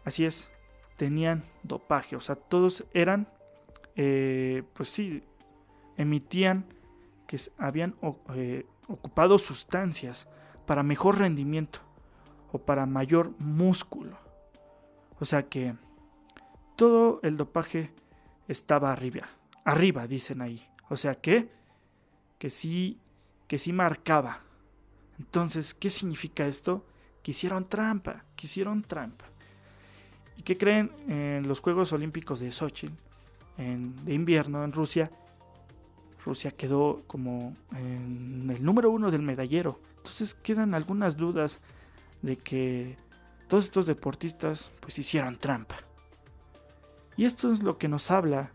así 0.03 0.25
es, 0.25 0.49
tenían 0.97 1.43
dopaje, 1.63 2.15
o 2.15 2.19
sea, 2.19 2.35
todos 2.35 2.85
eran, 2.93 3.27
eh, 3.95 4.63
pues 4.73 4.89
sí, 4.89 5.23
emitían 5.95 6.65
que 7.27 7.39
habían 7.57 7.95
eh, 8.35 8.65
ocupado 8.87 9.37
sustancias 9.37 10.27
para 10.65 10.83
mejor 10.83 11.19
rendimiento 11.19 11.79
o 12.51 12.59
para 12.59 12.85
mayor 12.85 13.33
músculo. 13.39 14.17
O 15.19 15.25
sea 15.25 15.47
que 15.47 15.75
todo 16.75 17.19
el 17.23 17.37
dopaje 17.37 17.91
estaba 18.47 18.91
arriba, 18.91 19.27
arriba 19.63 20.07
dicen 20.07 20.41
ahí. 20.41 20.63
O 20.89 20.95
sea 20.95 21.15
que 21.15 21.51
que 22.37 22.49
sí 22.49 22.99
que 23.47 23.57
sí 23.57 23.73
marcaba. 23.73 24.41
Entonces, 25.19 25.73
¿qué 25.73 25.89
significa 25.89 26.45
esto? 26.45 26.85
Que 27.23 27.31
hicieron 27.31 27.65
trampa, 27.65 28.25
que 28.35 28.45
hicieron 28.45 28.83
trampa. 28.83 29.25
¿Y 30.37 30.43
qué 30.43 30.57
creen? 30.57 30.91
En 31.07 31.47
los 31.47 31.59
Juegos 31.59 31.91
Olímpicos 31.91 32.39
de 32.39 32.51
Sochi, 32.51 32.89
en, 33.57 34.05
de 34.05 34.13
invierno 34.13 34.63
en 34.63 34.71
Rusia, 34.71 35.11
Rusia 36.23 36.51
quedó 36.51 37.03
como 37.07 37.55
en 37.75 38.49
el 38.49 38.63
número 38.63 38.91
uno 38.91 39.11
del 39.11 39.21
medallero. 39.21 39.79
Entonces 39.97 40.33
quedan 40.33 40.73
algunas 40.73 41.17
dudas 41.17 41.59
de 42.21 42.37
que 42.37 42.97
todos 43.47 43.65
estos 43.65 43.85
deportistas 43.85 44.71
pues 44.79 44.99
hicieron 44.99 45.37
trampa. 45.37 45.77
Y 47.15 47.25
esto 47.25 47.51
es 47.51 47.63
lo 47.63 47.77
que 47.77 47.87
nos 47.87 48.11
habla 48.11 48.51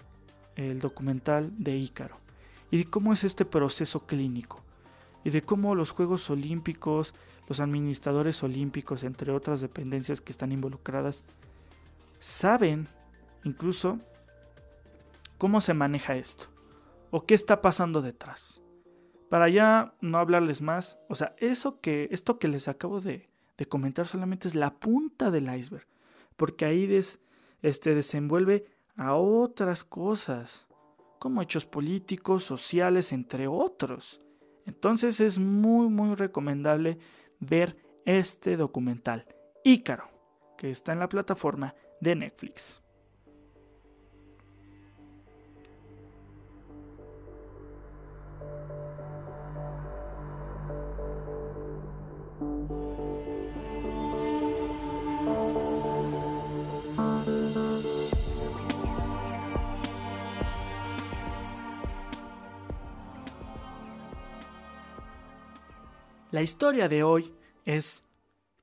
el 0.55 0.81
documental 0.81 1.51
de 1.57 1.77
Ícaro 1.77 2.17
y 2.71 2.79
de 2.79 2.85
cómo 2.85 3.13
es 3.13 3.25
este 3.25 3.45
proceso 3.45 4.07
clínico 4.07 4.61
y 5.25 5.31
de 5.31 5.43
cómo 5.43 5.75
los 5.75 5.91
Juegos 5.93 6.29
Olímpicos, 6.31 7.15
los 7.49 7.61
administradores 7.61 8.43
olímpicos, 8.43 9.03
entre 9.03 9.33
otras 9.33 9.61
dependencias 9.61 10.21
que 10.21 10.33
están 10.33 10.53
involucradas, 10.53 11.25
saben 12.23 12.89
incluso 13.43 13.99
cómo 15.39 15.61
se 15.61 15.75
maneja 15.75 16.15
esto 16.15 16.47
o 17.11 17.27
qué 17.27 17.35
está 17.35 17.61
pasando 17.61 18.01
detrás. 18.01 18.63
Para 19.29 19.49
ya 19.49 19.95
no 20.01 20.19
hablarles 20.19 20.63
más, 20.63 21.01
o 21.09 21.17
sea, 21.17 21.35
eso 21.39 21.81
que, 21.81 22.09
esto 22.13 22.39
que 22.39 22.47
les 22.47 22.69
acabo 22.69 23.01
de, 23.01 23.29
comentar 23.69 24.07
solamente 24.07 24.49
es 24.49 24.55
la 24.55 24.75
punta 24.75 25.31
del 25.31 25.53
iceberg, 25.55 25.87
porque 26.37 26.65
ahí 26.65 26.87
des, 26.87 27.21
este, 27.61 27.95
desenvuelve 27.95 28.67
a 28.97 29.15
otras 29.15 29.85
cosas, 29.85 30.67
como 31.19 31.43
hechos 31.43 31.65
políticos, 31.65 32.45
sociales, 32.45 33.13
entre 33.13 33.47
otros. 33.47 34.21
Entonces 34.67 35.21
es 35.21 35.39
muy, 35.39 35.89
muy 35.89 36.15
recomendable 36.17 36.99
ver 37.41 37.77
este 38.05 38.57
documental, 38.57 39.27
Ícaro, 39.65 40.09
que 40.57 40.71
está 40.71 40.93
en 40.93 40.99
la 40.99 41.09
plataforma 41.09 41.75
de 42.03 42.17
Netflix. 42.17 42.81
La 66.33 66.43
historia 66.43 66.89
de 66.89 67.05
hoy 67.05 67.33
es 67.65 68.03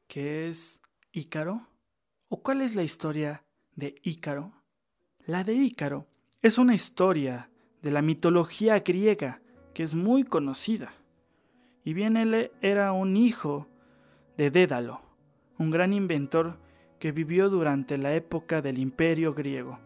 ¿qué 0.07 0.49
es 0.49 0.81
Ícaro? 1.13 1.69
¿O 2.31 2.43
cuál 2.43 2.61
es 2.61 2.75
la 2.75 2.83
historia 2.83 3.43
de 3.75 3.95
Ícaro? 4.03 4.53
La 5.25 5.43
de 5.43 5.55
Ícaro 5.55 6.05
es 6.43 6.59
una 6.59 6.75
historia 6.75 7.49
de 7.81 7.89
la 7.89 8.03
mitología 8.03 8.79
griega 8.81 9.41
que 9.73 9.81
es 9.81 9.95
muy 9.95 10.23
conocida. 10.23 10.93
Y 11.83 11.93
bien 11.93 12.17
él 12.17 12.51
era 12.61 12.91
un 12.91 13.17
hijo 13.17 13.67
de 14.37 14.51
Dédalo, 14.51 15.01
un 15.57 15.71
gran 15.71 15.91
inventor 15.91 16.59
que 16.99 17.11
vivió 17.11 17.49
durante 17.49 17.97
la 17.97 18.13
época 18.13 18.61
del 18.61 18.77
imperio 18.77 19.33
griego. 19.33 19.79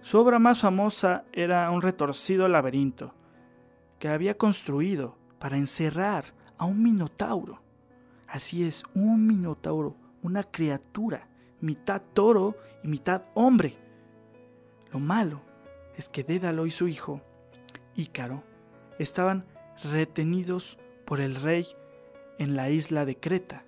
Su 0.00 0.18
obra 0.18 0.38
más 0.38 0.60
famosa 0.60 1.26
era 1.30 1.70
un 1.70 1.82
retorcido 1.82 2.48
laberinto 2.48 3.14
que 3.98 4.08
había 4.08 4.38
construido 4.38 5.18
para 5.38 5.58
encerrar 5.58 6.24
a 6.56 6.64
un 6.64 6.82
minotauro. 6.82 7.60
Así 8.26 8.64
es, 8.64 8.82
un 8.94 9.26
minotauro, 9.26 9.94
una 10.22 10.42
criatura, 10.42 11.28
mitad 11.62 12.02
toro 12.12 12.56
y 12.82 12.88
mitad 12.88 13.22
hombre. 13.32 13.78
Lo 14.92 14.98
malo 14.98 15.40
es 15.96 16.10
que 16.10 16.24
Dédalo 16.24 16.66
y 16.66 16.70
su 16.70 16.88
hijo, 16.88 17.22
Ícaro, 17.96 18.42
estaban 18.98 19.46
retenidos 19.82 20.78
por 21.06 21.20
el 21.20 21.34
rey 21.36 21.66
en 22.38 22.56
la 22.56 22.68
isla 22.68 23.06
de 23.06 23.16
Creta. 23.16 23.64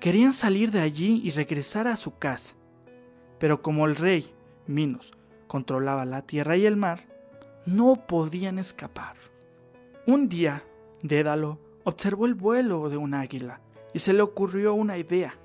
Querían 0.00 0.32
salir 0.32 0.72
de 0.72 0.80
allí 0.80 1.20
y 1.22 1.30
regresar 1.30 1.86
a 1.86 1.96
su 1.96 2.18
casa, 2.18 2.54
pero 3.38 3.62
como 3.62 3.86
el 3.86 3.94
rey, 3.94 4.32
Minos, 4.66 5.12
controlaba 5.46 6.04
la 6.04 6.22
tierra 6.22 6.56
y 6.56 6.66
el 6.66 6.76
mar, 6.76 7.04
no 7.66 8.06
podían 8.06 8.58
escapar. 8.58 9.16
Un 10.06 10.28
día, 10.28 10.64
Dédalo 11.02 11.60
observó 11.84 12.26
el 12.26 12.34
vuelo 12.34 12.88
de 12.88 12.96
un 12.96 13.14
águila 13.14 13.60
y 13.92 13.98
se 13.98 14.12
le 14.12 14.22
ocurrió 14.22 14.74
una 14.74 14.98
idea. 14.98 15.38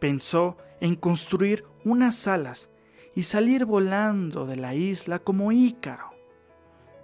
Pensó 0.00 0.56
en 0.80 0.96
construir 0.96 1.64
unas 1.84 2.26
alas 2.26 2.70
y 3.14 3.22
salir 3.24 3.64
volando 3.64 4.46
de 4.46 4.56
la 4.56 4.74
isla 4.74 5.18
como 5.18 5.52
Ícaro. 5.52 6.10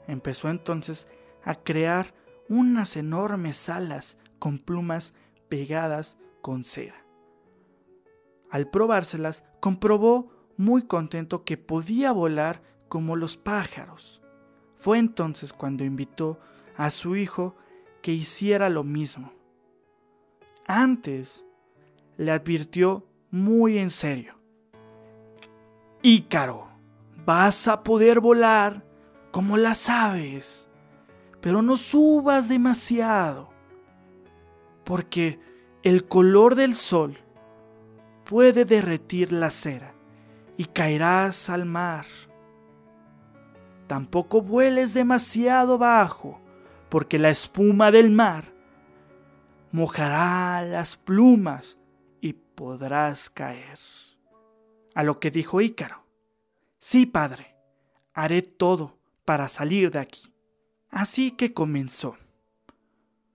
Empezó 0.08 0.48
entonces 0.48 1.06
a 1.44 1.54
crear 1.54 2.14
unas 2.48 2.96
enormes 2.96 3.68
alas 3.68 4.18
con 4.38 4.58
plumas 4.58 5.14
pegadas 5.48 6.18
con 6.42 6.64
cera. 6.64 7.04
Al 8.50 8.68
probárselas, 8.70 9.44
comprobó 9.60 10.30
muy 10.56 10.82
contento 10.82 11.44
que 11.44 11.56
podía 11.56 12.12
volar 12.12 12.62
como 12.88 13.16
los 13.16 13.36
pájaros. 13.36 14.22
Fue 14.76 14.98
entonces 14.98 15.52
cuando 15.52 15.84
invitó 15.84 16.38
a 16.76 16.90
su 16.90 17.16
hijo 17.16 17.56
que 18.02 18.12
hiciera 18.12 18.68
lo 18.68 18.84
mismo. 18.84 19.32
Antes 20.66 21.45
le 22.16 22.32
advirtió 22.32 23.06
muy 23.30 23.78
en 23.78 23.90
serio. 23.90 24.34
Ícaro, 26.02 26.68
vas 27.24 27.68
a 27.68 27.82
poder 27.82 28.20
volar 28.20 28.84
como 29.30 29.56
las 29.56 29.88
aves, 29.88 30.68
pero 31.40 31.62
no 31.62 31.76
subas 31.76 32.48
demasiado, 32.48 33.50
porque 34.84 35.40
el 35.82 36.06
color 36.06 36.54
del 36.54 36.74
sol 36.74 37.18
puede 38.24 38.64
derretir 38.64 39.32
la 39.32 39.50
cera 39.50 39.94
y 40.56 40.64
caerás 40.66 41.50
al 41.50 41.64
mar. 41.66 42.06
Tampoco 43.86 44.42
vueles 44.42 44.94
demasiado 44.94 45.78
bajo, 45.78 46.40
porque 46.88 47.18
la 47.18 47.30
espuma 47.30 47.90
del 47.90 48.10
mar 48.10 48.52
mojará 49.70 50.62
las 50.62 50.96
plumas 50.96 51.75
podrás 52.56 53.30
caer. 53.30 53.78
A 54.94 55.04
lo 55.04 55.20
que 55.20 55.30
dijo 55.30 55.60
Ícaro, 55.60 56.02
sí, 56.80 57.06
padre, 57.06 57.54
haré 58.14 58.42
todo 58.42 58.98
para 59.24 59.46
salir 59.46 59.90
de 59.90 60.00
aquí. 60.00 60.32
Así 60.88 61.30
que 61.30 61.52
comenzó. 61.52 62.16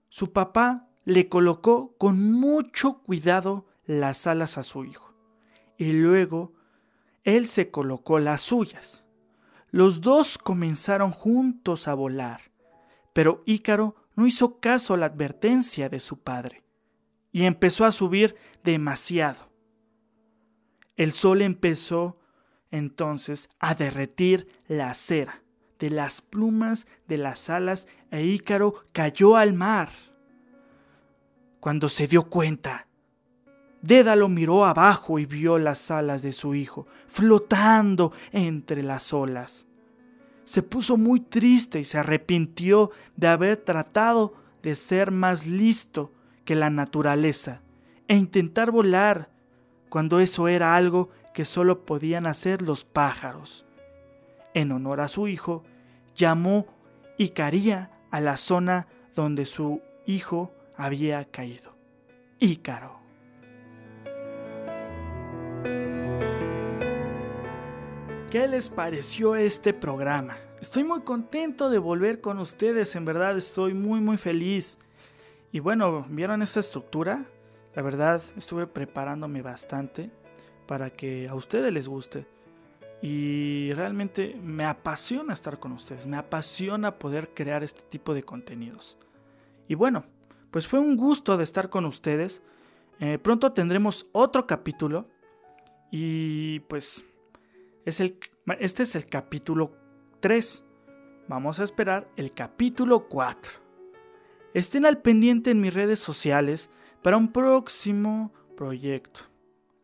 Su 0.08 0.32
papá 0.32 0.88
le 1.04 1.28
colocó 1.28 1.96
con 1.96 2.32
mucho 2.32 2.98
cuidado 2.98 3.66
las 3.86 4.26
alas 4.26 4.58
a 4.58 4.62
su 4.62 4.84
hijo, 4.84 5.14
y 5.76 5.92
luego 5.92 6.52
él 7.24 7.46
se 7.46 7.70
colocó 7.70 8.18
las 8.18 8.40
suyas. 8.40 9.04
Los 9.70 10.00
dos 10.00 10.36
comenzaron 10.36 11.12
juntos 11.12 11.88
a 11.88 11.94
volar, 11.94 12.42
pero 13.12 13.42
Ícaro 13.46 13.94
no 14.16 14.26
hizo 14.26 14.58
caso 14.60 14.94
a 14.94 14.96
la 14.96 15.06
advertencia 15.06 15.88
de 15.88 16.00
su 16.00 16.18
padre, 16.18 16.61
y 17.32 17.44
empezó 17.44 17.84
a 17.84 17.92
subir 17.92 18.36
demasiado. 18.62 19.50
El 20.96 21.12
sol 21.12 21.42
empezó 21.42 22.18
entonces 22.70 23.48
a 23.58 23.74
derretir 23.74 24.46
la 24.68 24.94
cera 24.94 25.42
de 25.78 25.90
las 25.90 26.20
plumas 26.20 26.86
de 27.08 27.18
las 27.18 27.50
alas 27.50 27.88
e 28.10 28.24
Ícaro 28.24 28.84
cayó 28.92 29.36
al 29.36 29.52
mar. 29.52 29.90
Cuando 31.58 31.88
se 31.88 32.06
dio 32.06 32.28
cuenta, 32.28 32.86
Dédalo 33.82 34.28
miró 34.28 34.64
abajo 34.64 35.18
y 35.18 35.26
vio 35.26 35.58
las 35.58 35.90
alas 35.90 36.22
de 36.22 36.30
su 36.30 36.54
hijo 36.54 36.86
flotando 37.08 38.12
entre 38.30 38.84
las 38.84 39.12
olas. 39.12 39.66
Se 40.44 40.62
puso 40.62 40.96
muy 40.96 41.18
triste 41.20 41.80
y 41.80 41.84
se 41.84 41.98
arrepintió 41.98 42.92
de 43.16 43.26
haber 43.26 43.56
tratado 43.56 44.34
de 44.62 44.76
ser 44.76 45.10
más 45.10 45.46
listo 45.46 46.12
que 46.44 46.54
la 46.54 46.70
naturaleza 46.70 47.62
e 48.08 48.16
intentar 48.16 48.70
volar 48.70 49.30
cuando 49.88 50.20
eso 50.20 50.48
era 50.48 50.76
algo 50.76 51.10
que 51.34 51.44
solo 51.44 51.84
podían 51.84 52.26
hacer 52.26 52.62
los 52.62 52.84
pájaros. 52.84 53.64
En 54.54 54.72
honor 54.72 55.00
a 55.00 55.08
su 55.08 55.28
hijo, 55.28 55.64
llamó 56.14 56.66
Icaría 57.18 57.90
a 58.10 58.20
la 58.20 58.36
zona 58.36 58.88
donde 59.14 59.46
su 59.46 59.80
hijo 60.06 60.52
había 60.76 61.24
caído. 61.26 61.76
Ícaro. 62.38 63.00
¿Qué 68.30 68.48
les 68.48 68.70
pareció 68.70 69.36
este 69.36 69.74
programa? 69.74 70.38
Estoy 70.60 70.84
muy 70.84 71.02
contento 71.02 71.68
de 71.68 71.78
volver 71.78 72.20
con 72.22 72.38
ustedes, 72.38 72.96
en 72.96 73.04
verdad 73.04 73.36
estoy 73.36 73.74
muy 73.74 74.00
muy 74.00 74.16
feliz. 74.16 74.78
Y 75.52 75.60
bueno, 75.60 76.06
¿vieron 76.08 76.40
esta 76.40 76.60
estructura? 76.60 77.26
La 77.74 77.82
verdad, 77.82 78.22
estuve 78.36 78.66
preparándome 78.66 79.42
bastante 79.42 80.10
para 80.66 80.88
que 80.88 81.28
a 81.28 81.34
ustedes 81.34 81.70
les 81.70 81.88
guste. 81.88 82.26
Y 83.02 83.72
realmente 83.74 84.34
me 84.42 84.64
apasiona 84.64 85.34
estar 85.34 85.58
con 85.58 85.72
ustedes, 85.72 86.06
me 86.06 86.16
apasiona 86.16 86.98
poder 86.98 87.34
crear 87.34 87.62
este 87.62 87.82
tipo 87.82 88.14
de 88.14 88.22
contenidos. 88.22 88.96
Y 89.68 89.74
bueno, 89.74 90.06
pues 90.50 90.66
fue 90.66 90.78
un 90.78 90.96
gusto 90.96 91.36
de 91.36 91.44
estar 91.44 91.68
con 91.68 91.84
ustedes. 91.84 92.42
Eh, 92.98 93.18
pronto 93.18 93.52
tendremos 93.52 94.06
otro 94.12 94.46
capítulo. 94.46 95.06
Y 95.90 96.60
pues 96.60 97.04
es 97.84 98.00
el, 98.00 98.18
este 98.58 98.84
es 98.84 98.94
el 98.94 99.04
capítulo 99.04 99.72
3. 100.20 100.64
Vamos 101.28 101.60
a 101.60 101.64
esperar 101.64 102.08
el 102.16 102.32
capítulo 102.32 103.06
4. 103.08 103.62
Estén 104.54 104.84
al 104.84 104.98
pendiente 104.98 105.50
en 105.50 105.62
mis 105.62 105.72
redes 105.72 105.98
sociales 105.98 106.68
para 107.02 107.16
un 107.16 107.32
próximo 107.32 108.32
proyecto. 108.54 109.22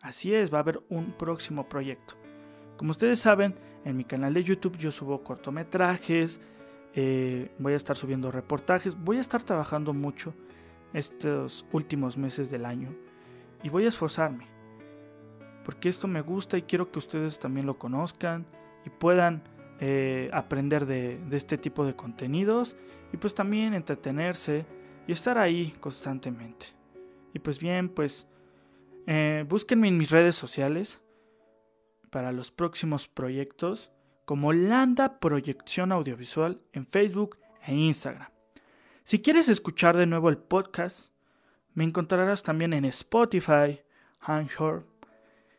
Así 0.03 0.35
es, 0.35 0.53
va 0.53 0.59
a 0.59 0.61
haber 0.61 0.83
un 0.91 1.12
próximo 1.12 1.69
proyecto. 1.69 2.14
Como 2.77 2.91
ustedes 2.91 3.19
saben, 3.19 3.55
en 3.85 3.97
mi 3.97 4.05
canal 4.05 4.35
de 4.35 4.43
YouTube 4.43 4.77
yo 4.77 4.91
subo 4.91 5.23
cortometrajes, 5.23 6.41
eh, 6.95 7.51
voy 7.59 7.73
a 7.73 7.77
estar 7.77 7.97
subiendo 7.97 8.31
reportajes, 8.31 8.95
voy 8.95 9.16
a 9.16 9.21
estar 9.21 9.43
trabajando 9.43 9.95
mucho 9.95 10.35
estos 10.93 11.64
últimos 11.73 12.19
meses 12.19 12.51
del 12.51 12.66
año 12.66 12.95
y 13.62 13.71
voy 13.71 13.87
a 13.87 13.89
esforzarme. 13.89 14.47
Porque 15.64 15.89
esto 15.89 16.09
me 16.09 16.21
gusta 16.21 16.59
y 16.59 16.62
quiero 16.62 16.93
que 16.93 16.99
ustedes 16.99 17.39
también 17.39 17.64
lo 17.64 17.79
conozcan 17.79 18.47
y 18.85 18.91
puedan 18.91 19.43
eh, 19.81 20.31
aprender 20.33 20.87
de, 20.87 21.20
este 21.31 21.57
tipo 21.59 21.85
de 21.85 21.95
contenidos 21.95 22.76
y 23.12 23.16
pues 23.16 23.35
también 23.35 23.74
entretenerse 23.74 24.66
y 25.07 25.12
estar 25.12 25.39
ahí 25.39 25.74
constantemente. 25.81 26.66
Y 27.33 27.39
pues 27.39 27.61
bien, 27.61 27.89
pues 27.89 28.26
eh, 29.07 29.45
búsquenme 29.49 29.89
en 29.89 29.97
mis 29.97 30.11
redes 30.11 30.35
sociales 30.35 31.01
para 32.11 32.33
los 32.33 32.51
próximos 32.51 33.09
proyectos 33.09 33.93
como 34.24 34.53
Landa 34.53 35.20
Proyección 35.20 35.93
Audiovisual 35.93 36.61
en 36.72 36.87
Facebook 36.87 37.39
e 37.66 37.74
Instagram. 37.74 38.29
Si 39.05 39.22
quieres 39.22 39.49
escuchar 39.49 39.97
de 39.97 40.07
nuevo 40.07 40.29
el 40.29 40.37
podcast, 40.37 41.12
me 41.72 41.85
encontrarás 41.85 42.43
también 42.43 42.72
en 42.72 42.85
Spotify, 42.85 43.81
Anchor, 44.20 44.87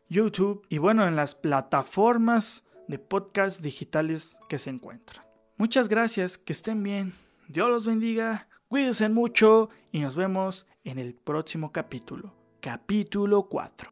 YouTube 0.09 0.65
y 0.70 0.78
bueno, 0.78 1.07
en 1.07 1.15
las 1.15 1.34
plataformas 1.34 2.65
de 2.89 2.99
podcast 2.99 3.61
digitales 3.61 4.37
que 4.49 4.57
se 4.57 4.69
encuentran. 4.69 5.25
Muchas 5.55 5.87
gracias, 5.87 6.37
que 6.37 6.51
estén 6.51 6.83
bien, 6.83 7.13
Dios 7.47 7.69
los 7.69 7.85
bendiga, 7.85 8.49
Cuídense 8.69 9.09
mucho 9.09 9.71
y 9.91 9.99
nos 9.99 10.15
vemos 10.15 10.67
en 10.83 10.99
el 10.99 11.15
próximo 11.15 11.71
capítulo, 11.71 12.35
capítulo 12.59 13.49
4. 13.49 13.91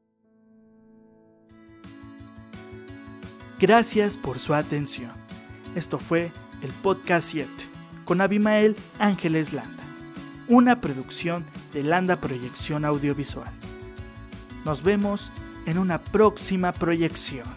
Gracias 3.60 4.16
por 4.16 4.38
su 4.38 4.54
atención. 4.54 5.10
Esto 5.76 5.98
fue 5.98 6.32
el 6.62 6.72
podcast 6.84 7.28
7 7.28 7.50
con 8.06 8.22
Abimael 8.22 8.76
Ángeles 9.00 9.52
Landa, 9.52 9.84
una 10.48 10.80
producción 10.80 11.44
de 11.74 11.82
Landa 11.82 12.22
Proyección 12.22 12.86
Audiovisual. 12.86 13.52
Nos 14.64 14.84
vemos 14.84 15.34
en 15.66 15.80
una 15.80 16.00
próxima 16.00 16.72
proyección. 16.72 17.48